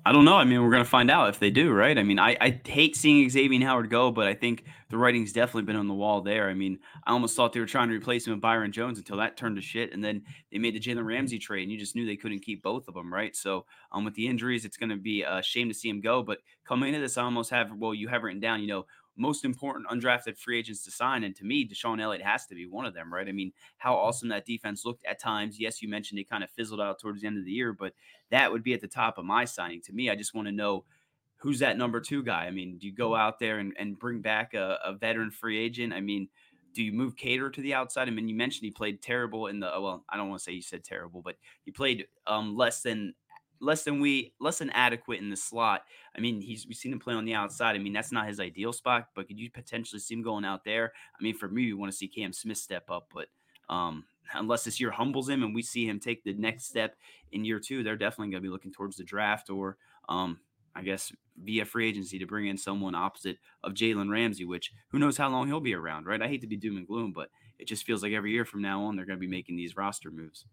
[0.06, 0.38] I don't know.
[0.38, 1.98] I mean, we're going to find out if they do, right?
[1.98, 5.64] I mean, I, I hate seeing Xavier Howard go, but I think the writing's definitely
[5.64, 6.50] been on the wall there.
[6.50, 9.18] I mean, I almost thought they were trying to replace him with Byron Jones until
[9.18, 9.94] that turned to shit.
[9.94, 12.64] And then they made the Jalen Ramsey trade, and you just knew they couldn't keep
[12.64, 13.36] both of them, right?
[13.36, 16.24] So, um, with the injuries, it's going to be a shame to see him go.
[16.24, 18.86] But coming into this, I almost have, well, you have written down, you know,
[19.20, 21.24] most important undrafted free agents to sign.
[21.24, 23.28] And to me, DeShon Elliott has to be one of them, right?
[23.28, 25.60] I mean, how awesome that defense looked at times.
[25.60, 27.94] Yes, you mentioned it kind of fizzled out towards the end of the year, but
[28.32, 29.82] that would be at the top of my signing.
[29.82, 30.86] To me, I just want to know
[31.38, 32.46] who's that number two guy?
[32.46, 35.58] I mean, do you go out there and, and bring back a, a veteran free
[35.58, 35.94] agent?
[35.94, 36.28] I mean,
[36.74, 38.08] do you move Kader to the outside?
[38.08, 40.52] I mean, you mentioned he played terrible in the well, I don't want to say
[40.52, 43.14] you said terrible, but he played um, less than
[43.62, 45.84] less than we less than adequate in the slot.
[46.16, 47.76] I mean, he's we've seen him play on the outside.
[47.76, 50.64] I mean, that's not his ideal spot, but could you potentially see him going out
[50.64, 50.94] there?
[51.20, 53.28] I mean, for me, we want to see Cam Smith step up, but
[53.70, 56.96] um, unless this year humbles him and we see him take the next step
[57.32, 60.40] in year two, they're definitely going to be looking towards the draft or um,
[60.76, 65.00] I guess via free agency to bring in someone opposite of Jalen Ramsey, which who
[65.00, 66.22] knows how long he'll be around, right?
[66.22, 68.62] I hate to be doom and gloom, but it just feels like every year from
[68.62, 70.46] now on they're going to be making these roster moves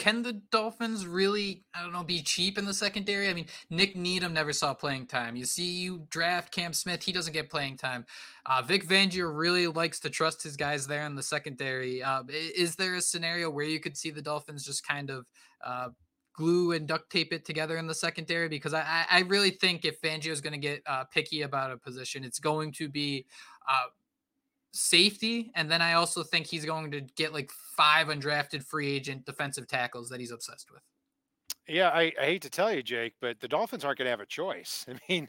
[0.00, 3.28] can the Dolphins really, I don't know, be cheap in the secondary?
[3.28, 5.36] I mean, Nik Needham never saw playing time.
[5.36, 8.06] You see, you draft Cam Smith, he doesn't get playing time.
[8.46, 12.02] Uh, Vic Fangio really likes to trust his guys there in the secondary.
[12.02, 15.26] Uh, is there a scenario where you could see the Dolphins just kind of
[15.62, 15.90] uh,
[16.32, 18.48] glue and duct tape it together in the secondary?
[18.48, 21.76] Because I, I really think if Fangio is going to get uh, picky about a
[21.76, 23.26] position, it's going to be
[23.68, 23.88] uh,
[24.72, 25.50] safety.
[25.54, 29.66] And then I also think he's going to get like five undrafted free agent defensive
[29.66, 30.82] tackles that he's obsessed with.
[31.68, 34.20] Yeah, I, I hate to tell you, Jake, but the Dolphins aren't going to have
[34.20, 34.86] a choice.
[34.90, 35.28] I mean,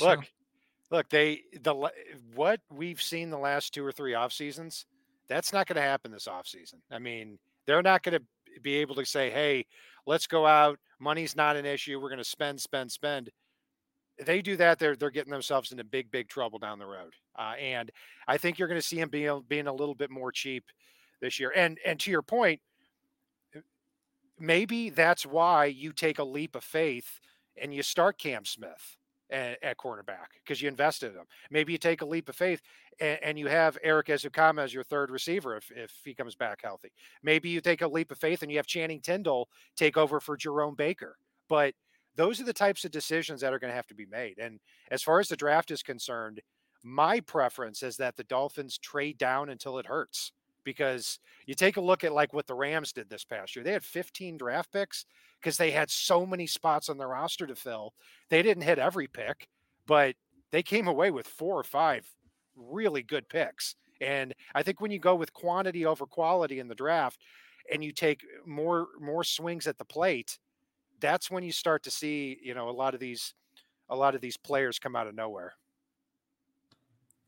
[0.00, 0.28] look, true.
[0.90, 1.90] look, they the
[2.34, 4.86] what we've seen the last two or three off seasons,
[5.28, 6.80] that's not going to happen this off season.
[6.90, 9.66] I mean, they're not going to be able to say, "Hey,
[10.06, 10.78] let's go out.
[11.00, 12.00] Money's not an issue.
[12.00, 13.30] We're going to spend, spend, spend."
[14.22, 17.14] They do that, they're they're getting themselves into big, big trouble down the road.
[17.36, 17.90] Uh, and
[18.28, 20.64] I think you're going to see them being being a little bit more cheap
[21.20, 21.52] this year.
[21.54, 22.60] And and to your point,
[24.38, 27.20] maybe that's why you take a leap of faith
[27.60, 28.96] and you start Cam Smith
[29.30, 31.26] at, at cornerback because you invested in him.
[31.50, 32.60] Maybe you take a leap of faith
[33.00, 36.60] and, and you have Erik Ezukanma as your third receiver if, if he comes back
[36.62, 36.92] healthy.
[37.22, 40.36] Maybe you take a leap of faith and you have Channing Tindall take over for
[40.36, 41.16] Jerome Baker.
[41.48, 41.74] But
[42.16, 44.38] those are the types of decisions that are going to have to be made.
[44.38, 46.40] And as far as the draft is concerned,
[46.82, 50.32] my preference is that the Dolphins trade down until it hurts
[50.64, 53.64] because you take a look at like what the Rams did this past year.
[53.64, 55.04] They had 15 draft picks
[55.40, 57.94] because they had so many spots on the roster to fill.
[58.30, 59.48] They didn't hit every pick,
[59.86, 60.14] but
[60.52, 62.06] they came away with four or five
[62.56, 63.74] really good picks.
[64.00, 67.20] And I think when you go with quantity over quality in the draft
[67.72, 70.38] and you take more more swings at the plate,
[71.04, 73.34] that's when you start to see, you know, a lot of these
[73.90, 75.52] a lot of these players come out of nowhere.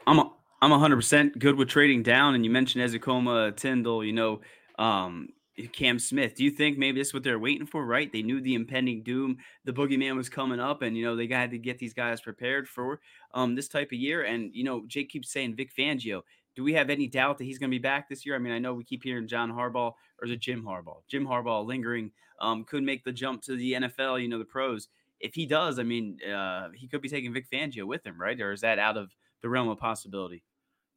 [0.07, 2.35] I'm a, I'm 100% good with trading down.
[2.35, 4.41] And you mentioned Ezukanma, Tindall, you know,
[4.79, 5.29] um,
[5.73, 6.35] Cam Smith.
[6.35, 8.11] Do you think maybe this is what they're waiting for, right?
[8.11, 9.37] They knew the impending doom,
[9.67, 12.67] the boogeyman was coming up, and, you know, they had to get these guys prepared
[12.67, 13.01] for
[13.35, 14.23] um, this type of year.
[14.23, 16.23] And, you know, Jake keeps saying Vic Fangio.
[16.55, 18.35] Do we have any doubt that he's going to be back this year?
[18.35, 21.03] I mean, I know we keep hearing John Harbaugh or is it Jim Harbaugh?
[21.09, 24.89] Jim Harbaugh lingering, um, could make the jump to the NFL, you know, the pros.
[25.21, 28.39] If he does, I mean, uh, he could be taking Vic Fangio with him, right?
[28.41, 30.43] Or is that out of the realm of possibility?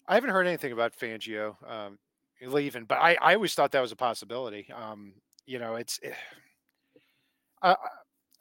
[0.07, 1.99] I haven't heard anything about Fangio um,
[2.41, 4.71] leaving, but I, I always thought that was a possibility.
[4.73, 5.13] Um,
[5.45, 6.13] you know, it's eh,
[7.61, 7.75] I,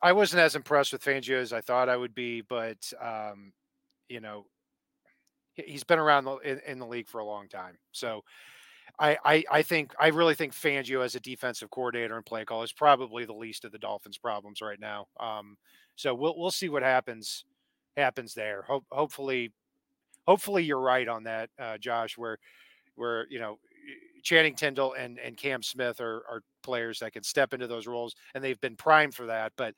[0.01, 3.53] I wasn't as impressed with Fangio as I thought I would be, but um,
[4.09, 4.47] you know,
[5.53, 8.23] he- he's been around in, in the league for a long time, so
[9.01, 12.63] I, I I think I really think Fangio as a defensive coordinator and play call
[12.63, 15.07] is probably the least of the Dolphins' problems right now.
[15.21, 15.57] Um,
[15.97, 17.45] so we'll we'll see what happens
[17.97, 18.63] happens there.
[18.63, 19.53] Hope hopefully
[20.27, 22.19] hopefully you're right on that, uh, Josh.
[22.19, 22.39] Where
[22.97, 23.59] where you know
[24.23, 28.15] Channing Tindall and and Cam Smith are are players that can step into those roles,
[28.35, 29.53] and they've been primed for that.
[29.57, 29.75] But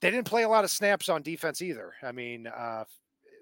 [0.00, 1.94] they didn't play a lot of snaps on defense either.
[2.02, 2.84] I mean, uh,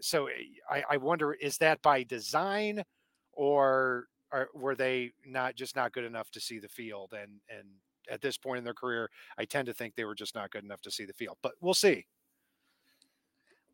[0.01, 0.33] so eh,
[0.71, 2.85] I, I wonder is that by design,
[3.33, 7.15] or, or were they not just not good enough to see the field?
[7.15, 7.69] And and
[8.11, 10.65] at this point in their career, I tend to think they were just not good
[10.65, 11.39] enough to see the field.
[11.43, 12.07] But we'll see.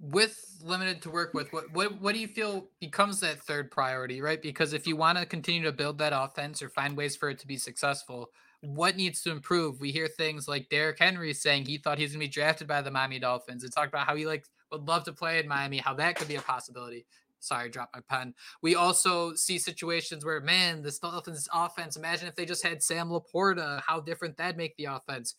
[0.01, 4.23] with limited to work with, what what what do you feel becomes that third priority,
[4.23, 4.41] right?
[4.43, 7.39] Because if you want to continue to build that offense or find ways for it
[7.41, 8.31] to be successful,
[8.63, 9.81] what needs to improve?
[9.81, 12.91] We hear things like Derrick Henry saying he thought he's gonna be drafted by the
[12.91, 15.95] Miami Dolphins and talked about how he like would love to play in Miami, how
[15.95, 17.05] that could be a possibility.
[17.41, 18.35] Sorry, drop my pen.
[18.63, 21.97] We also see situations where, man, this Dolphins offense.
[21.97, 25.35] Imagine if they just had Sam Laporta, how different that'd make the offense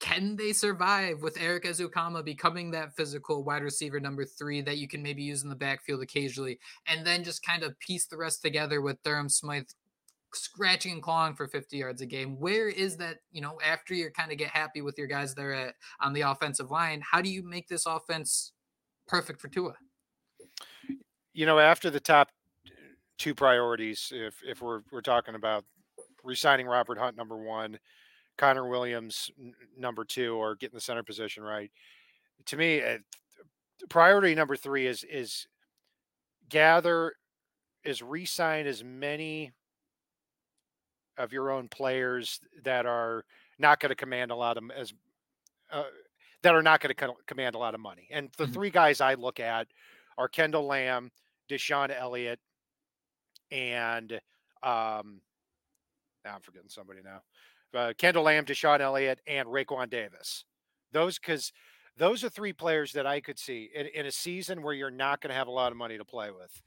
[0.00, 4.88] can they survive with Erik Ezukanma becoming that physical wide receiver number three that you
[4.88, 8.40] can maybe use in the backfield occasionally, and then just kind of piece the rest
[8.42, 9.68] together with Durham Smythe
[10.32, 12.40] scratching and clawing for 50 yards a game?
[12.40, 15.52] Where is that, you know, after you kind of get happy with your guys there
[15.52, 18.52] at on the offensive line, how do you make this offense
[19.06, 19.74] perfect for Tua?
[21.32, 22.28] You know, after the top
[23.18, 25.64] two priorities, if if we're we're talking about
[26.24, 27.78] resigning Robert Hunt number one,
[28.36, 31.70] Connor Williams n- number two, or getting the center position right.
[32.46, 32.98] To me, uh,
[33.88, 35.46] priority number three is is
[36.48, 37.14] gather
[37.84, 39.52] is re-sign as many
[41.16, 43.24] of your own players that are
[43.58, 44.92] not going to command a lot of as
[45.70, 45.84] uh,
[46.42, 48.08] that are not going to command a lot of money.
[48.10, 48.52] And the mm-hmm.
[48.52, 49.68] three guys I look at
[50.16, 51.10] are Kendall Lamm,
[51.50, 52.38] DeShon Elliott,
[53.50, 54.12] and
[54.62, 55.20] um,
[56.24, 57.22] now I'm forgetting somebody now.
[57.78, 60.44] Uh, Kendall Lamm, DeShon Elliott, and Raekwon Davis.
[60.92, 61.52] Those because
[61.96, 65.20] those are three players that I could see in, in a season where you're not
[65.20, 66.62] going to have a lot of money to play with.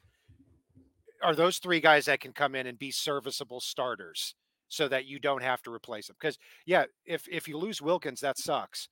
[1.22, 4.36] Are those three guys that can come in and be serviceable starters
[4.68, 6.18] so that you don't have to replace them?
[6.20, 8.90] Because yeah, if if you lose Wilkins, that sucks.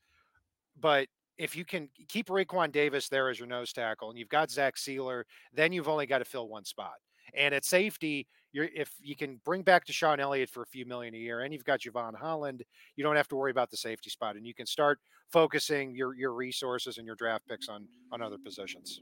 [0.79, 1.07] But
[1.41, 4.75] if you can keep Raekwon Davis there as your nose tackle and you've got Zach
[4.75, 6.93] Sieler, then you've only got to fill one spot.
[7.33, 11.15] And at safety, you're if you can bring back DeShon Elliott for a few million
[11.15, 12.63] a year, and you've got Jevon Holland,
[12.95, 14.99] you don't have to worry about the safety spot, and you can start
[15.31, 19.01] focusing your your resources and your draft picks on on other positions.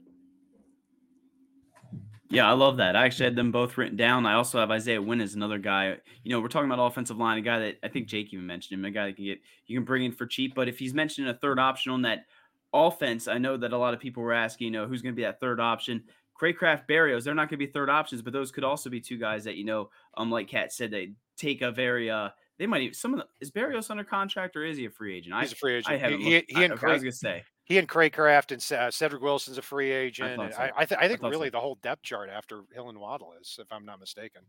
[2.30, 2.94] Yeah, I love that.
[2.94, 4.24] I actually had them both written down.
[4.24, 5.96] I also have Isaiah Wynn as another guy.
[6.22, 8.78] You know, we're talking about offensive line, a guy that I think Jake even mentioned
[8.78, 10.54] him, a guy that can get you can bring in for cheap.
[10.54, 12.26] But if he's mentioned a third option on that
[12.72, 15.16] offense, I know that a lot of people were asking, you know, who's going to
[15.16, 16.04] be that third option.
[16.40, 19.18] Cracraft Berrios, they're not going to be third options, but those could also be two
[19.18, 22.28] guys that you know, um, like Cat said, they take a very uh,
[22.60, 25.16] they might even some of the is Berrios under contract or is he a free
[25.16, 25.34] agent?
[25.40, 25.94] He's I, a free agent.
[25.94, 26.20] I haven't.
[26.20, 29.22] He, he, he and Craig, I was gonna say he and Cracraft and uh, Cedric
[29.22, 30.40] Wilson's a free agent.
[30.40, 30.56] I, so.
[30.58, 31.52] I, I, th- I, think really so.
[31.52, 34.42] the whole depth chart after Hill and Waddle is, if I'm not mistaken.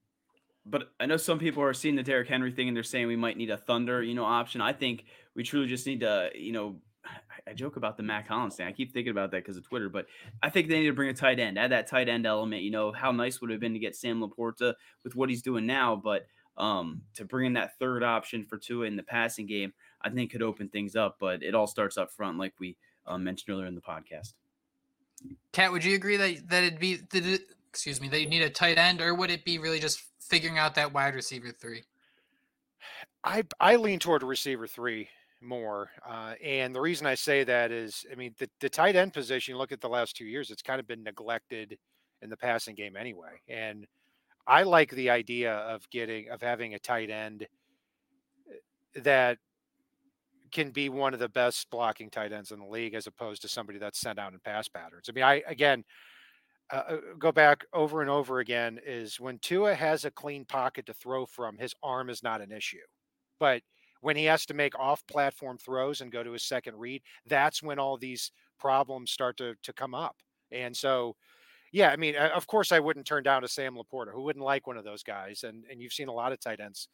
[0.66, 3.16] But I know some people are seeing the Derrick Henry thing and they're saying we
[3.16, 4.60] might need a Thunder, you know, option.
[4.60, 5.06] I think
[5.36, 6.78] we truly just need to, you know,
[7.48, 8.66] I joke about the Mack Hollins thing.
[8.66, 10.08] I keep thinking about that because of Twitter, but
[10.42, 12.64] I think they need to bring a tight end, add that tight end element.
[12.64, 15.44] You know, how nice would it have been to get Sam LaPorta with what he's
[15.44, 16.26] doing now, but
[16.58, 19.74] um, to bring in that third option for Tua in the passing game,
[20.04, 21.18] I think could open things up.
[21.20, 24.34] But it all starts up front, like we uh, mentioned earlier in the podcast.
[25.52, 28.50] Cat, would you agree that that it'd be that excuse me that you need a
[28.50, 31.84] tight end, or would it be really just figuring out that wide receiver three?
[33.24, 35.10] I I lean toward receiver three
[35.42, 35.90] more.
[36.08, 39.58] Uh, and the reason I say that is, I mean, the, the tight end position,
[39.58, 41.78] look at the last two years, it's kind of been neglected
[42.22, 43.42] in the passing game anyway.
[43.48, 43.88] And
[44.48, 47.48] I like the idea of getting, of having a tight end
[48.50, 49.40] eh, that
[50.52, 53.48] can be one of the best blocking tight ends in the league as opposed to
[53.48, 55.08] somebody that's sent out in pass patterns.
[55.10, 55.84] I mean, I, again,
[56.72, 60.86] uh, uh go back over and over again is when Tua has a clean pocket
[60.88, 62.78] to throw from, his arm is not an issue.
[63.40, 63.62] But
[64.02, 67.64] when he has to make off platform throws and go to his second read, that's
[67.64, 70.16] when all these problems start to, to come up.
[70.52, 71.16] And so,
[71.72, 74.12] yeah, I mean, of course, I wouldn't turn down a Sam LaPorta.
[74.12, 75.44] Who wouldn't like one of those guys?
[75.44, 76.90] And and you've seen a lot of tight ends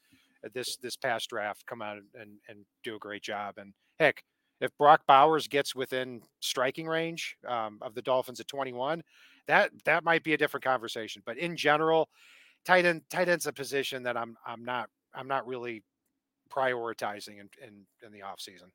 [0.54, 3.56] this this past draft come out and and do a great job.
[3.58, 4.24] And heck,
[4.60, 9.04] if Brock Bowers gets within striking range um, of the Dolphins at 21,
[9.48, 11.22] that that might be a different conversation.
[11.26, 12.10] But in general,
[12.66, 15.84] tight end tight end's a position that I'm I'm not I'm not really
[16.50, 18.72] prioritizing in in, in the off season.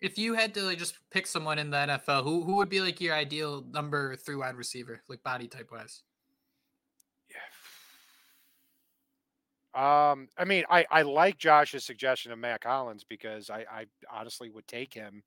[0.00, 2.80] If you had to like just pick someone in the NFL, who who would be
[2.80, 6.02] like your ideal number three wide receiver, like body type wise?
[9.76, 14.48] Um, I mean, I I like Josh's suggestion of Mack Hollins because I I honestly
[14.48, 15.22] would take him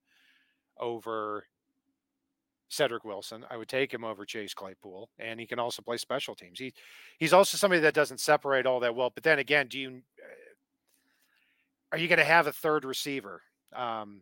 [0.79, 1.45] over
[2.69, 3.45] Cedric Wilson.
[3.49, 6.57] I would take him over Chase Claypool, and he can also play special teams.
[6.57, 6.73] He
[7.19, 9.11] he's also somebody that doesn't separate all that well.
[9.13, 10.01] But then again, do you
[11.91, 13.41] are you going to have a third receiver?
[13.75, 14.21] Um,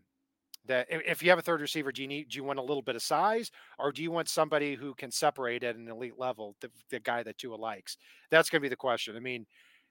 [0.66, 2.82] that if you have a third receiver, do you need do you want a little
[2.82, 3.50] bit of size,
[3.80, 7.24] or do you want somebody who can separate at an elite level, the, the guy
[7.24, 7.96] that Tua likes?
[8.30, 9.16] That's going to be the question.
[9.16, 9.46] I mean,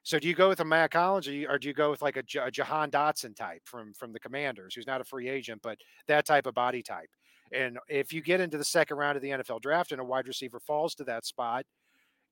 [0.07, 2.23] so do you go with a Mack Hollins, or, do you go with like a,
[2.41, 6.25] a Jahan Dotson type from from the Commanders, who's not a free agent, but that
[6.25, 7.11] type of body type?
[7.51, 10.29] And if you get into the second round of the NFL draft and a wide
[10.29, 11.67] receiver falls to that spot,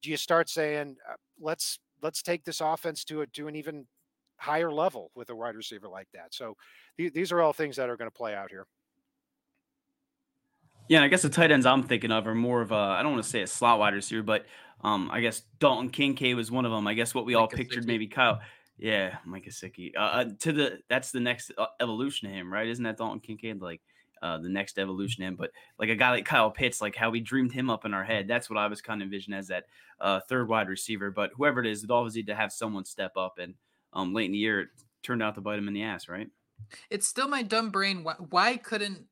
[0.03, 3.87] do you start saying, uh, let's let's take this offense to a, to an even
[4.37, 6.33] higher level with a wide receiver like that.
[6.33, 6.57] So
[6.97, 8.66] th- these are all things that are going to play out here.
[10.89, 13.12] Yeah, I guess the tight ends I'm thinking of are more of a I don't
[13.12, 14.47] want to say a slot wide receiver, but
[14.82, 16.87] um, I guess Dalton Kincaid was one of them.
[16.87, 18.41] I guess what we Mike all pictured, maybe Kyle.
[18.76, 19.93] Yeah, Mike Gesicki.
[19.97, 22.68] Uh, uh, to the that's the next uh, evolution of him, right?
[22.68, 23.80] Isn't that Dalton Kincaid like
[24.20, 25.37] uh, the next evolution of him?
[25.37, 28.05] But like a guy like Kyle Pitts, like how we dreamed him up in our
[28.05, 28.28] head.
[28.28, 29.64] That's what I was kind of envisioning as that
[30.01, 31.11] uh, third wide receiver.
[31.11, 33.55] But whoever it is, it always need to have someone step up and
[33.95, 34.68] um, late in the year, it
[35.03, 36.28] turned out to bite him in the ass, right?
[36.91, 38.05] It's still my dumb brain.
[38.05, 39.07] Why, why couldn't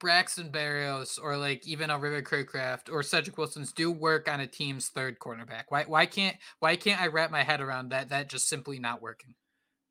[0.00, 4.46] Braxton Berrios or like even a River Cracraft or Cedric Wilson's do work on a
[4.46, 5.64] team's third cornerback.
[5.68, 9.02] Why why can't why can't I wrap my head around that that just simply not
[9.02, 9.34] working?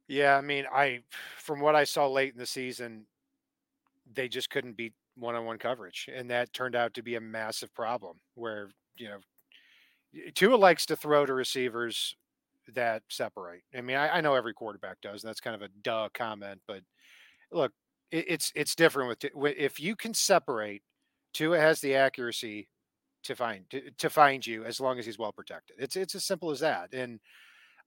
[0.08, 1.02] Yeah, I mean, I
[1.38, 3.06] from what I saw late in the season,
[4.12, 8.20] they just couldn't beat one-on-one coverage, and that turned out to be a massive problem.
[8.36, 9.20] Where you know,
[10.34, 12.16] Tua likes to throw to receivers
[12.74, 13.64] that separate.
[13.76, 16.62] I mean, I, I know every quarterback does, and that's kind of a duh comment,
[16.68, 16.82] but
[17.52, 17.74] look,
[18.12, 20.82] it, it's it's different with if you can separate.
[21.34, 22.68] Tua has the accuracy
[23.24, 25.78] to find to, to find you as long as he's well protected.
[25.80, 26.94] It's it's as simple as that.
[26.94, 27.20] And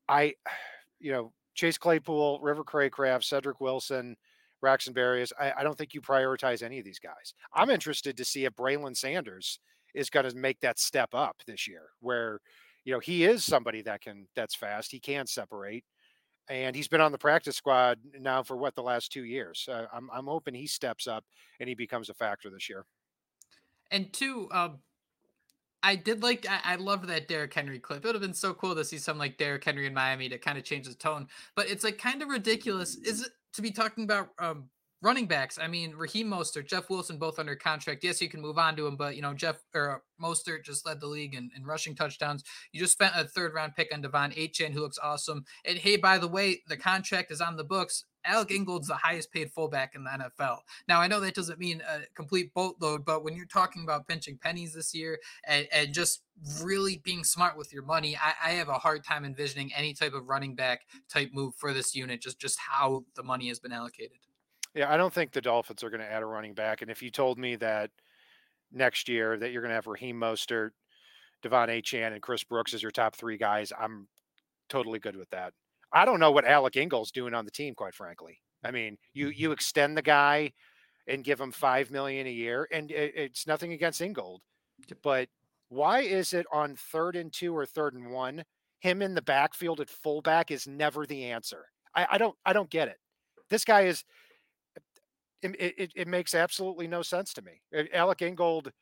[0.09, 0.35] I,
[1.01, 4.16] you know, Chase Claypool, River Cracraft, Cedric Wilson,
[4.61, 5.33] Braxton Berrios.
[5.39, 7.35] I, I, don't think you prioritize any of these guys.
[7.55, 9.59] I'm interested to see if Braylon Sanders
[9.95, 12.41] is going to make that step up this year, where
[12.85, 14.93] you know he is somebody that can that's fast.
[14.93, 15.85] He can separate
[16.51, 19.68] and he's been on the practice squad now for what the last two years.
[19.70, 21.24] Uh, I'm I'm hoping he steps up
[21.61, 22.84] and he becomes a factor this year.
[23.92, 24.80] And two, um,
[25.82, 28.05] I did like I, I that Derrick Henry clip.
[28.05, 30.38] It would have been so cool to see some like Derrick Henry in Miami to
[30.38, 31.28] kind of change the tone.
[31.55, 34.68] But it's like kind of ridiculous, is it to be talking about um,
[35.03, 38.05] running backs, I mean, Raheem Mostert, Jeff Wilson, both under contract.
[38.05, 40.84] Yes, you can move on to him, but you know, Jeff or uh, Mostert just
[40.84, 42.44] led the league in, in rushing touchdowns.
[42.72, 45.44] You just spent a third round pick on De'Von Achane, who looks awesome.
[45.64, 48.05] And hey, by the way, the contract is on the books.
[48.24, 50.59] Alec Ingold's the highest paid fullback in the NFL.
[50.86, 54.36] Now, I know that doesn't mean a complete boatload, but when you're talking about pinching
[54.36, 56.22] pennies this year and, and just
[56.62, 60.12] really being smart with your money, I, I, have a hard time envisioning any type
[60.12, 63.72] of running back type move for this unit, just, just how the money has been
[63.72, 64.18] allocated.
[64.75, 66.83] Yeah, I don't think the Dolphins are going to add a running back.
[66.83, 67.91] And if you told me that
[68.73, 70.71] next year that you're going to have Raheem Mostert,
[71.43, 74.07] De'Von Achane, and Chris Brooks as your top three guys, I'm
[74.68, 75.53] totally good with that.
[75.93, 78.39] I don't know what Alec Ingold's doing on the team, quite frankly.
[78.64, 79.55] I mean, you you mm-hmm.
[79.55, 80.53] extend the guy
[81.09, 84.43] and give him five million a year, and it, it's nothing against Ingold,
[85.03, 85.29] but
[85.68, 88.45] why is it on third and two or third and one,
[88.81, 91.66] him in the backfield at fullback is never the answer?
[91.95, 92.99] I, I don't I don't get it.
[93.49, 94.05] This guy is
[95.43, 97.61] it, it, it, makes absolutely no sense to me.
[97.95, 98.72] Alec Ingold,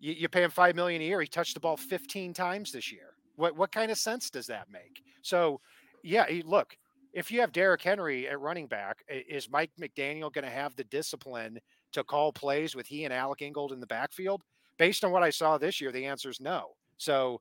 [0.00, 1.20] you, you pay him five million a year.
[1.20, 3.14] He touched the ball 15 times this year.
[3.36, 5.02] What what kind of sense does that make?
[5.22, 5.60] So,
[6.02, 6.76] yeah, look,
[7.12, 10.84] if you have Derrick Henry at running back, is Mike McDaniel going to have the
[10.84, 11.58] discipline
[11.92, 14.42] to call plays with he and Alec Ingold in the backfield?
[14.78, 16.70] Based on what I saw this year, the answer is no.
[16.96, 17.40] So,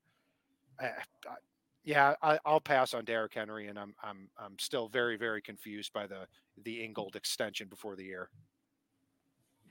[0.81, 0.89] uh,
[1.83, 5.91] yeah, I, will pass on Derrick Henry, and I'm I'm I'm still very very confused
[5.93, 6.27] by the
[6.63, 8.29] the Ingold extension before the year.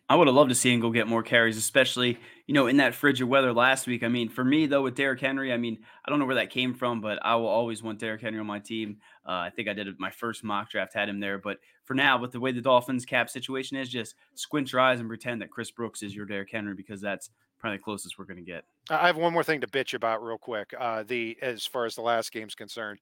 [0.08, 2.94] I would have loved to see Ingold get more carries, especially you know in that
[2.94, 4.02] frigid weather last week.
[4.02, 6.50] I mean, for me though, with Derrick Henry, I mean, I don't know where that
[6.50, 8.98] came from, but I will always want Derrick Henry on my team.
[9.26, 12.18] Uh, I think I did my first mock draft had him there, but for now,
[12.18, 15.50] with the way the Dolphins cap situation is, just squint your eyes and pretend that
[15.50, 17.30] Chris Brooks is your Derrick Henry because that's
[17.62, 18.64] probably the closest we're going to get.
[18.90, 20.74] I have one more thing to bitch about real quick.
[20.78, 22.98] Uh, the as far as the last game's concerned,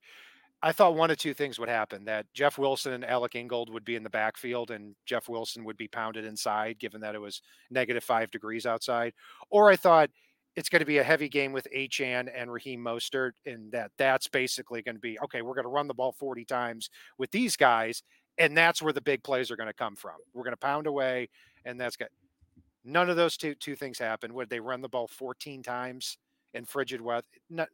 [0.61, 3.83] I thought one of two things would happen: that Jeff Wilson and Alec Ingold would
[3.83, 7.41] be in the backfield, and Jeff Wilson would be pounded inside, given that it was
[7.71, 9.13] negative five degrees outside.
[9.49, 10.11] Or I thought
[10.55, 14.27] it's going to be a heavy game with Achane and Raheem Mostert, and that that's
[14.27, 15.41] basically going to be okay.
[15.41, 18.03] We're going to run the ball 40 times with these guys,
[18.37, 20.15] and that's where the big plays are going to come from.
[20.33, 21.29] We're going to pound away,
[21.65, 22.09] and that's good.
[22.83, 24.33] None of those two two things happened.
[24.33, 26.17] Would they run the ball 14 times
[26.53, 27.27] in frigid weather?
[27.49, 27.65] No,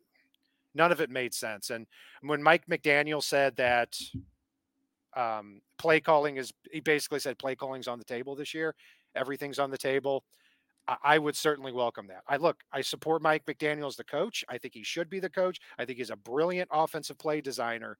[0.76, 1.70] none of it made sense.
[1.70, 1.88] And
[2.22, 3.97] when Mike McDaniel said that
[5.16, 8.76] um, play calling is, he basically said play calling's on the table this year.
[9.16, 10.24] Everything's on the table.
[10.88, 12.24] I, I would certainly welcome that.
[12.28, 14.45] I look, I support Mike McDaniel as the coach.
[14.49, 15.60] I think he should be the coach.
[15.78, 17.97] I think he's a brilliant offensive play designer.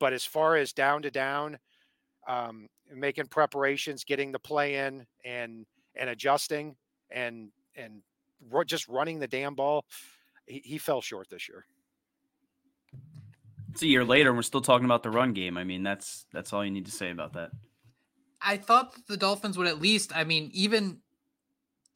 [0.00, 1.58] But as far as down to down,
[2.26, 5.66] um, making preparations, getting the play in, and
[5.96, 6.76] and adjusting
[7.10, 8.02] and and
[8.66, 9.84] just running the damn ball,
[10.46, 11.64] he, he fell short this year.
[13.72, 15.56] It's a year later, and we're still talking about the run game.
[15.56, 17.50] I mean, that's that's all you need to say about that.
[18.40, 20.14] I thought the Dolphins would at least.
[20.14, 20.98] I mean, even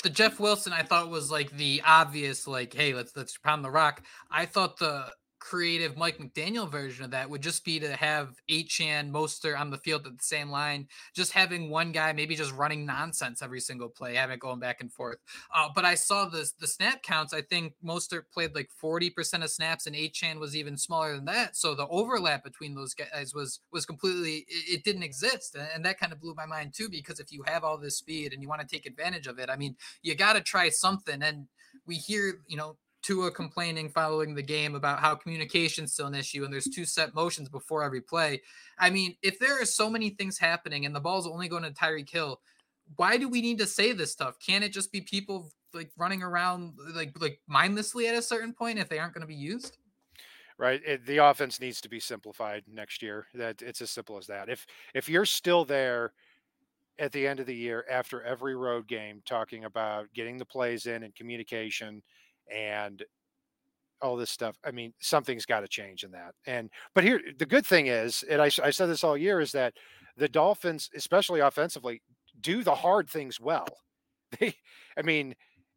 [0.03, 3.71] the Jeff Wilson, I thought was like the obvious, like, hey, let's let's pound the
[3.71, 4.03] rock.
[4.31, 5.07] I thought the
[5.41, 9.79] creative Mike McDaniel version of that would just be to have Achane Mostert on the
[9.79, 13.89] field at the same line, just having one guy maybe just running nonsense every single
[13.89, 15.19] play, having it going back and forth.
[15.55, 17.33] Uh, but I saw the the snap counts.
[17.33, 21.57] I think Mostert played like 40% of snaps and Achane was even smaller than that.
[21.57, 25.57] So the overlap between those guys was was completely it, it didn't exist.
[25.75, 28.33] And that kind of blew my mind too, because if you have all this speed
[28.33, 31.23] and you want to take advantage of it, I mean, you got to try something.
[31.23, 31.47] And
[31.87, 36.45] we hear, you know, Tua complaining following the game about how communication's still an issue
[36.45, 38.43] and there's two set motions before every play.
[38.79, 41.71] I mean, if there are so many things happening and the ball's only going to
[41.71, 42.41] Tyreek Hill,
[42.97, 44.39] why do we need to say this stuff?
[44.39, 48.79] Can't it just be people like running around like like mindlessly at a certain point
[48.79, 49.79] if they aren't going to be used?
[50.57, 50.81] Right.
[50.85, 53.27] It, the offense needs to be simplified next year.
[53.35, 54.49] That it's as simple as that.
[54.49, 56.13] If if you're still there
[56.99, 60.87] at the end of the year after every road game talking about getting the plays
[60.87, 62.03] in and communication
[62.55, 63.03] and
[64.01, 64.57] all this stuff.
[64.65, 66.35] I mean, something's got to change in that.
[66.47, 69.53] And but here, the good thing is, and I, I said this all year, is
[69.53, 69.75] that
[70.17, 72.03] the Dolphins, especially offensively,
[72.41, 73.67] do the hard things well.
[74.39, 74.55] They,
[74.95, 75.35] I mean,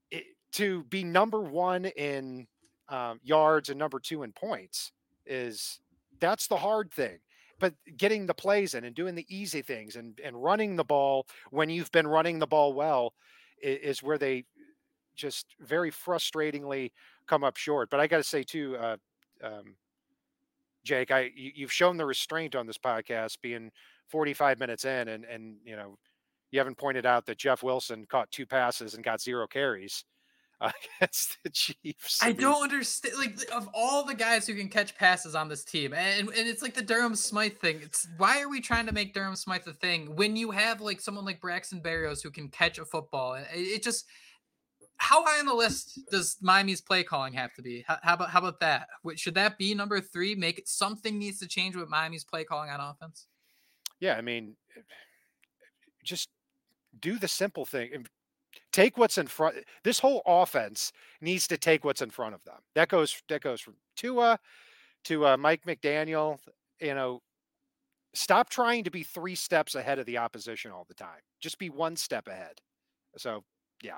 [0.10, 2.48] it, to be number one in
[2.90, 4.92] um, yards and number two in points
[5.26, 5.80] is
[6.20, 7.20] that's the hard thing.
[7.62, 11.28] But getting the plays in and doing the easy things and and running the ball
[11.52, 13.14] when you've been running the ball well
[13.64, 14.44] is, is where they
[15.16, 16.92] just very frustratingly
[17.28, 17.90] come up short.
[17.90, 18.98] But I got to say too, uh,
[19.44, 19.76] um,
[20.84, 23.72] Jake, I you, have shown the restraint on this podcast, being
[24.10, 25.98] 45 minutes in, and and you know,
[26.52, 30.06] you haven't pointed out that Jeff Wilson caught two passes and got zero carries
[30.62, 32.20] against the Chiefs.
[32.22, 33.16] I, don't understand.
[33.18, 36.62] Like of all the guys who can catch passes on this team, and and it's
[36.62, 37.80] like the Durham Smythe thing.
[37.82, 41.00] It's why are we trying to make Durham Smythe a thing when you have like
[41.02, 43.36] someone like Braxton Berrios who can catch a football?
[43.36, 44.06] It, it just
[45.02, 47.84] how high on the list does Miami's play calling have to be?
[47.88, 48.88] How, how, about how about that?
[49.16, 50.36] Should that be number three?
[50.36, 53.26] Make it something needs to change with Miami's play calling on offense.
[54.00, 54.56] Yeah, I mean,
[56.04, 56.30] just
[57.00, 58.06] do the simple thing.
[58.72, 59.56] Take what's in front.
[59.84, 62.60] This whole offense needs to take what's in front of them.
[62.76, 64.38] That goes that goes from Tua
[65.06, 66.38] to uh, Mike McDaniel.
[66.80, 67.22] You know,
[68.14, 71.22] stop trying to be three steps ahead of the opposition all the time.
[71.40, 72.62] Just be one step ahead.
[73.18, 73.44] So
[73.82, 73.98] yeah,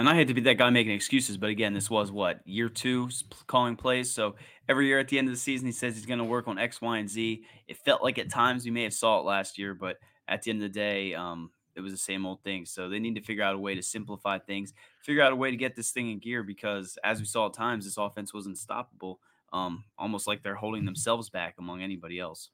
[0.00, 2.70] and I hate to be that guy making excuses, but again, this was what year
[2.70, 3.10] two
[3.46, 4.10] calling plays.
[4.10, 4.34] So
[4.66, 6.58] every year at the end of the season, he says he's going to work on
[6.58, 7.44] X, Y, and Z.
[7.68, 10.52] It felt like at times we may have saw it last year, but at the
[10.52, 12.64] end of the day, um, it was the same old thing.
[12.64, 14.72] So they need to figure out a way to simplify things,
[15.02, 17.52] figure out a way to get this thing in gear because as we saw at
[17.52, 19.20] times, this offense was unstoppable,
[19.52, 22.48] um, almost like they're holding themselves back among anybody else.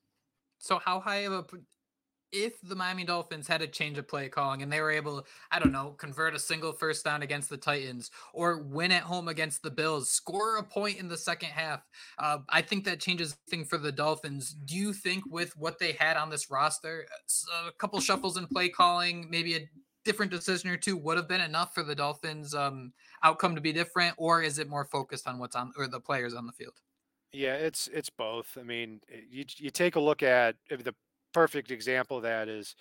[0.59, 1.45] So how high of a
[2.33, 5.59] if the Miami Dolphins had a change of play calling and they were able, I
[5.59, 9.63] don't know, convert a single first down against the Titans or win at home against
[9.63, 11.83] the Bills, score a point in the second half,
[12.19, 14.53] uh, I think that changes thing for the Dolphins.
[14.53, 17.07] Do you think with what they had on this roster,
[17.67, 19.71] a couple shuffles in play calling, maybe a
[20.05, 23.73] different decision or two would have been enough for the Dolphins um, outcome to be
[23.73, 26.75] different, or is it more focused on what's on or the players on the field?
[27.33, 28.57] Yeah, it's it's both.
[28.59, 30.95] I mean, you you take a look at the
[31.37, 32.75] perfect example of that is,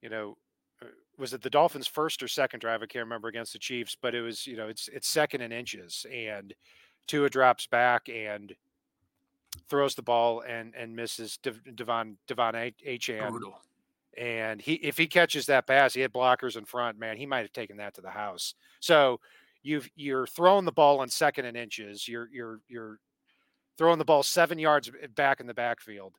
[0.00, 0.34] you know,
[0.80, 0.86] uh,
[1.18, 2.82] was it the Dolphins' first or second drive?
[2.82, 5.52] I can't remember against the Chiefs, but it was, you know, it's it's second in
[5.52, 6.54] inches, and
[7.06, 8.54] Tua drops back and
[9.68, 13.52] throws the ball and and misses Devon Devon Achane.
[14.16, 17.40] And he if he catches that pass, he had blockers in front, man, he might
[17.40, 18.54] have taken that to the house.
[18.80, 19.20] So
[19.62, 22.08] you've you're throwing the ball on second and inches.
[22.08, 23.00] You're you're you're
[23.76, 26.14] throwing the ball seven yards back in the backfield.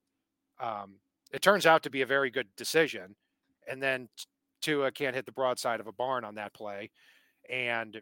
[0.61, 0.99] Um,
[1.33, 3.15] it turns out to be a very good decision.
[3.67, 4.07] And then
[4.61, 6.91] Tua can't hit the broadside of a barn on that play.
[7.49, 8.01] And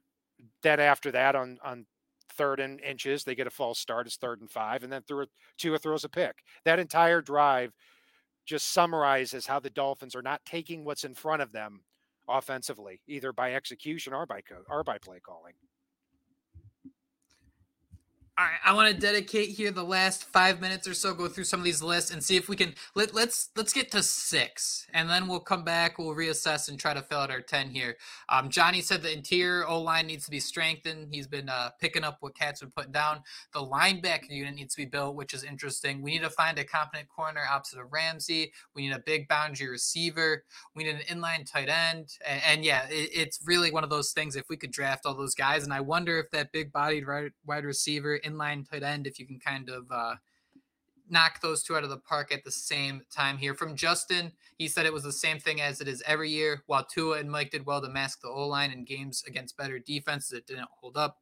[0.61, 1.85] then after that, on on
[2.33, 4.07] third and inches, they get a false start.
[4.07, 5.27] It's third and five, and then through
[5.57, 6.43] Tua throws a pick.
[6.65, 7.73] That entire drive
[8.45, 11.81] just summarizes how the Dolphins are not taking what's in front of them
[12.27, 15.53] offensively, either by execution or by co- or by play calling.
[18.41, 21.43] All right, I want to dedicate here the last five minutes or so, go through
[21.43, 24.87] some of these lists and see if we can let let's let's get to six,
[24.95, 27.97] and then we'll come back, we'll reassess and try to fill out our ten here.
[28.29, 31.09] Um, Johnny said the interior O line needs to be strengthened.
[31.11, 33.21] He's been uh, picking up what Cat's been putting down.
[33.53, 36.01] The linebacker unit needs to be built, which is interesting.
[36.01, 38.53] We need to find a competent corner opposite of Ramsey.
[38.73, 40.45] We need a big boundary receiver.
[40.75, 44.13] We need an inline tight end, and, and yeah, it, it's really one of those
[44.13, 44.35] things.
[44.35, 47.05] If we could draft all those guys, and I wonder if that big bodied
[47.45, 50.15] wide receiver inline tight end if you can kind of uh,
[51.09, 53.53] knock those two out of the park at the same time here.
[53.53, 56.63] From Justin, he said it was the same thing as it is every year.
[56.67, 59.77] While Tua and Mike did well to mask the O line in games against better
[59.77, 61.17] defenses, it didn't hold up.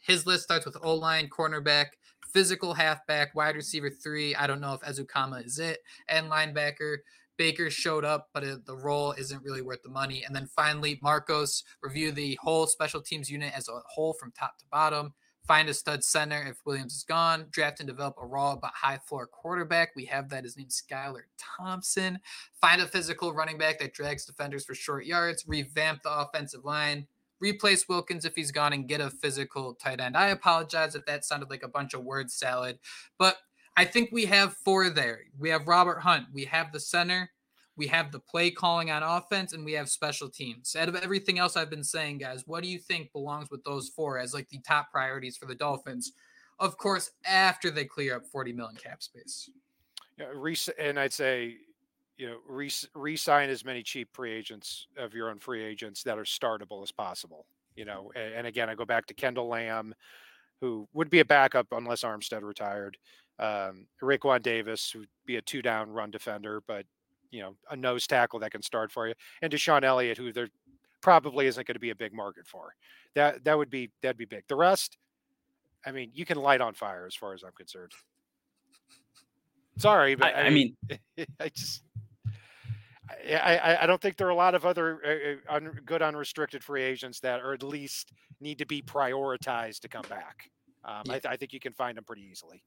[0.00, 1.86] His list starts with O line, cornerback,
[2.32, 4.34] physical halfback, wide receiver three.
[4.34, 5.78] I don't know if Ezukanma is it,
[6.08, 6.98] and linebacker.
[7.36, 10.24] Baker showed up, but the role isn't really worth the money.
[10.24, 14.56] And then finally, Marcos review the whole special teams unit as a whole from top
[14.56, 15.12] to bottom
[15.46, 18.98] find a stud center if Williams is gone, draft and develop a raw but high
[18.98, 19.90] floor quarterback.
[19.94, 20.44] We have that.
[20.44, 22.18] His name's Skylar Thompson.
[22.60, 27.06] Find a physical running back that drags defenders for short yards, revamp the offensive line,
[27.40, 30.16] replace Wilkins if he's gone, and get a physical tight end.
[30.16, 32.78] I apologize if that sounded like a bunch of word salad,
[33.18, 33.36] but
[33.76, 35.20] I think we have four there.
[35.38, 36.26] We have Robert Hunt.
[36.32, 37.30] We have the center.
[37.76, 40.74] We have the play calling on offense, and we have special teams.
[40.76, 43.90] Out of everything else I've been saying, guys, what do you think belongs with those
[43.90, 46.12] four as like the top priorities for the Dolphins?
[46.58, 49.50] Of course, after they clear up 40 million cap space.
[50.18, 50.32] Yeah,
[50.78, 51.56] and I'd say,
[52.16, 56.18] you know, re- re-sign as many cheap free agents of your own free agents that
[56.18, 57.46] are startable as possible.
[57.74, 59.92] You know, and, and again, I go back to Kendall Lamm,
[60.62, 62.96] who would be a backup unless Armstead retired.
[63.38, 66.86] Um, Raekwon Davis would be a two down run defender, but
[67.30, 70.48] you know, a nose tackle that can start for you, and DeShon Elliott, who there
[71.00, 72.74] probably isn't going to be a big market for.
[73.14, 74.44] That that would be that'd be big.
[74.48, 74.96] The rest,
[75.84, 77.92] I mean, you can light on fire as far as I'm concerned.
[79.78, 80.76] Sorry, but I, I mean,
[81.40, 81.82] I just.
[83.08, 86.82] I, I don't think there are a lot of other uh, un, good unrestricted free
[86.82, 90.50] agents that are at least need to be prioritized to come back.
[90.84, 91.12] Um, yeah.
[91.12, 92.64] I, th- I, think you can find them pretty easily.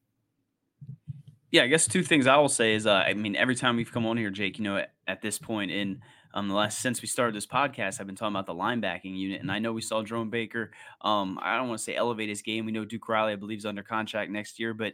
[1.52, 3.92] Yeah, I guess two things I will say is, uh, I mean, every time we've
[3.92, 6.02] come on here, Jake, you know, at, at this point in
[6.36, 9.42] um, the last since we started this podcast, I've been talking about the linebacking unit,
[9.42, 10.70] and I know we saw Jerome Baker.
[11.02, 12.66] Um, I don't want to say elevate his game.
[12.66, 14.94] We know Duke Riley, I believe, is under contract next year, but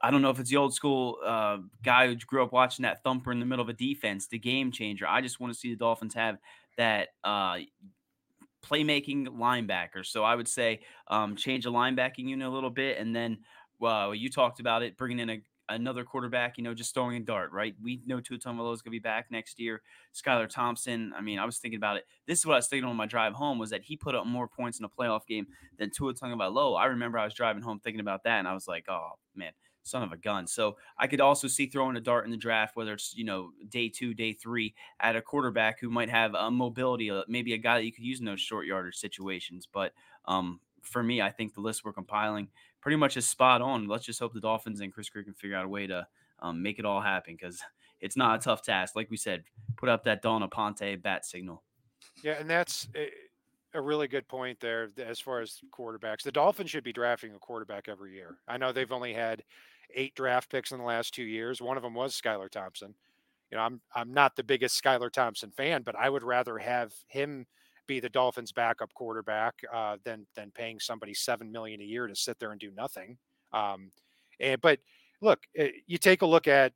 [0.00, 3.02] I don't know if it's the old school uh, guy who grew up watching that
[3.02, 5.08] thumper in the middle of a defense, the game changer.
[5.08, 6.38] I just want to see the Dolphins have
[6.78, 7.56] that uh,
[8.64, 10.06] playmaking linebacker.
[10.06, 13.38] So I would say um, change the linebacking unit a little bit, and then
[13.80, 17.20] well, you talked about it, bringing in a, another quarterback, you know, just throwing a
[17.20, 17.74] dart, right?
[17.82, 19.82] We know Tua Tagovailoa is going to be back next year.
[20.14, 22.04] Skylar Thompson, I mean, I was thinking about it.
[22.26, 24.26] This is what I was thinking on my drive home was that he put up
[24.26, 25.46] more points in a playoff game
[25.78, 26.78] than Tua Tagovailoa.
[26.78, 29.52] I remember I was driving home thinking about that, and I was like, oh, man,
[29.82, 30.46] son of a gun.
[30.46, 33.50] So I could also see throwing a dart in the draft, whether it's, you know,
[33.68, 37.58] day two, day three, at a quarterback who might have a mobility, uh, maybe a
[37.58, 39.66] guy that you could use in those short yardage situations.
[39.72, 39.92] But
[40.26, 42.48] um, for me, I think the list we're compiling–
[42.80, 43.88] pretty much is spot on.
[43.88, 46.06] Let's just hope the Dolphins and Chris Grier can figure out a way to
[46.40, 47.60] um, make it all happen because
[48.00, 48.96] it's not a tough task.
[48.96, 49.44] Like we said,
[49.76, 51.62] put up that Dawn Aponte bat signal.
[52.22, 52.88] Yeah, and that's
[53.74, 56.22] a really good point there as far as quarterbacks.
[56.22, 58.38] The Dolphins should be drafting a quarterback every year.
[58.48, 59.44] I know they've only had
[59.94, 61.60] eight draft picks in the last two years.
[61.60, 62.94] One of them was Skylar Thompson.
[63.50, 66.92] You know, I'm I'm not the biggest Skylar Thompson fan, but I would rather have
[67.06, 67.46] him–
[67.90, 72.14] be the Dolphins' backup quarterback uh, than than paying somebody seven million a year to
[72.14, 73.18] sit there and do nothing.
[73.52, 73.90] Um,
[74.38, 74.78] and but
[75.20, 76.72] look, eh, you take a look at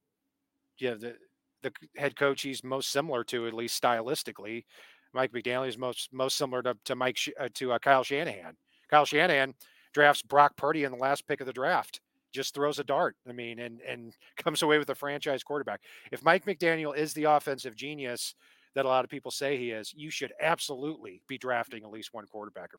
[0.79, 1.15] you know the
[1.63, 4.65] the head coach he's most similar to at least stylistically.
[5.13, 8.57] Mike McDaniel is most most similar to to Mike uh, to uh, Kyle Shanahan.
[8.91, 9.55] Kyle Shanahan
[9.93, 12.01] drafts Brock Purdy in the last pick of the draft.
[12.33, 13.15] Just throws a dart.
[13.29, 15.83] I mean, and and comes away with a franchise quarterback.
[16.11, 18.35] If Mike McDaniel is the offensive genius
[18.75, 22.13] that a lot of people say he is, you should absolutely be drafting at least
[22.13, 22.71] one quarterback.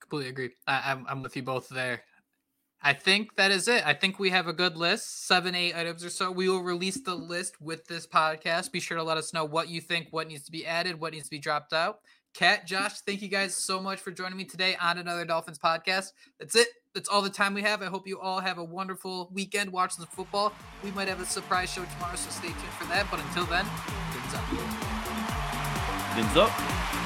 [0.00, 0.50] Completely agree.
[0.66, 2.02] I, I'm, I'm with you both there.
[2.82, 3.86] I think that is it.
[3.86, 6.30] I think we have a good list, seven, eight items or so.
[6.30, 8.72] We will release the list with this podcast.
[8.72, 11.14] Be sure to let us know what you think, what needs to be added, what
[11.14, 12.00] needs to be dropped out.
[12.34, 16.10] Cat, Josh, thank you guys so much for joining me today on another Dolphins podcast.
[16.38, 16.68] That's it.
[16.92, 17.80] That's all the time we have.
[17.80, 20.52] I hope you all have a wonderful weekend watching the football.
[20.82, 23.06] We might have a surprise show tomorrow, so stay tuned for that.
[23.10, 24.73] But until then, fins up.
[26.14, 27.03] Fins up.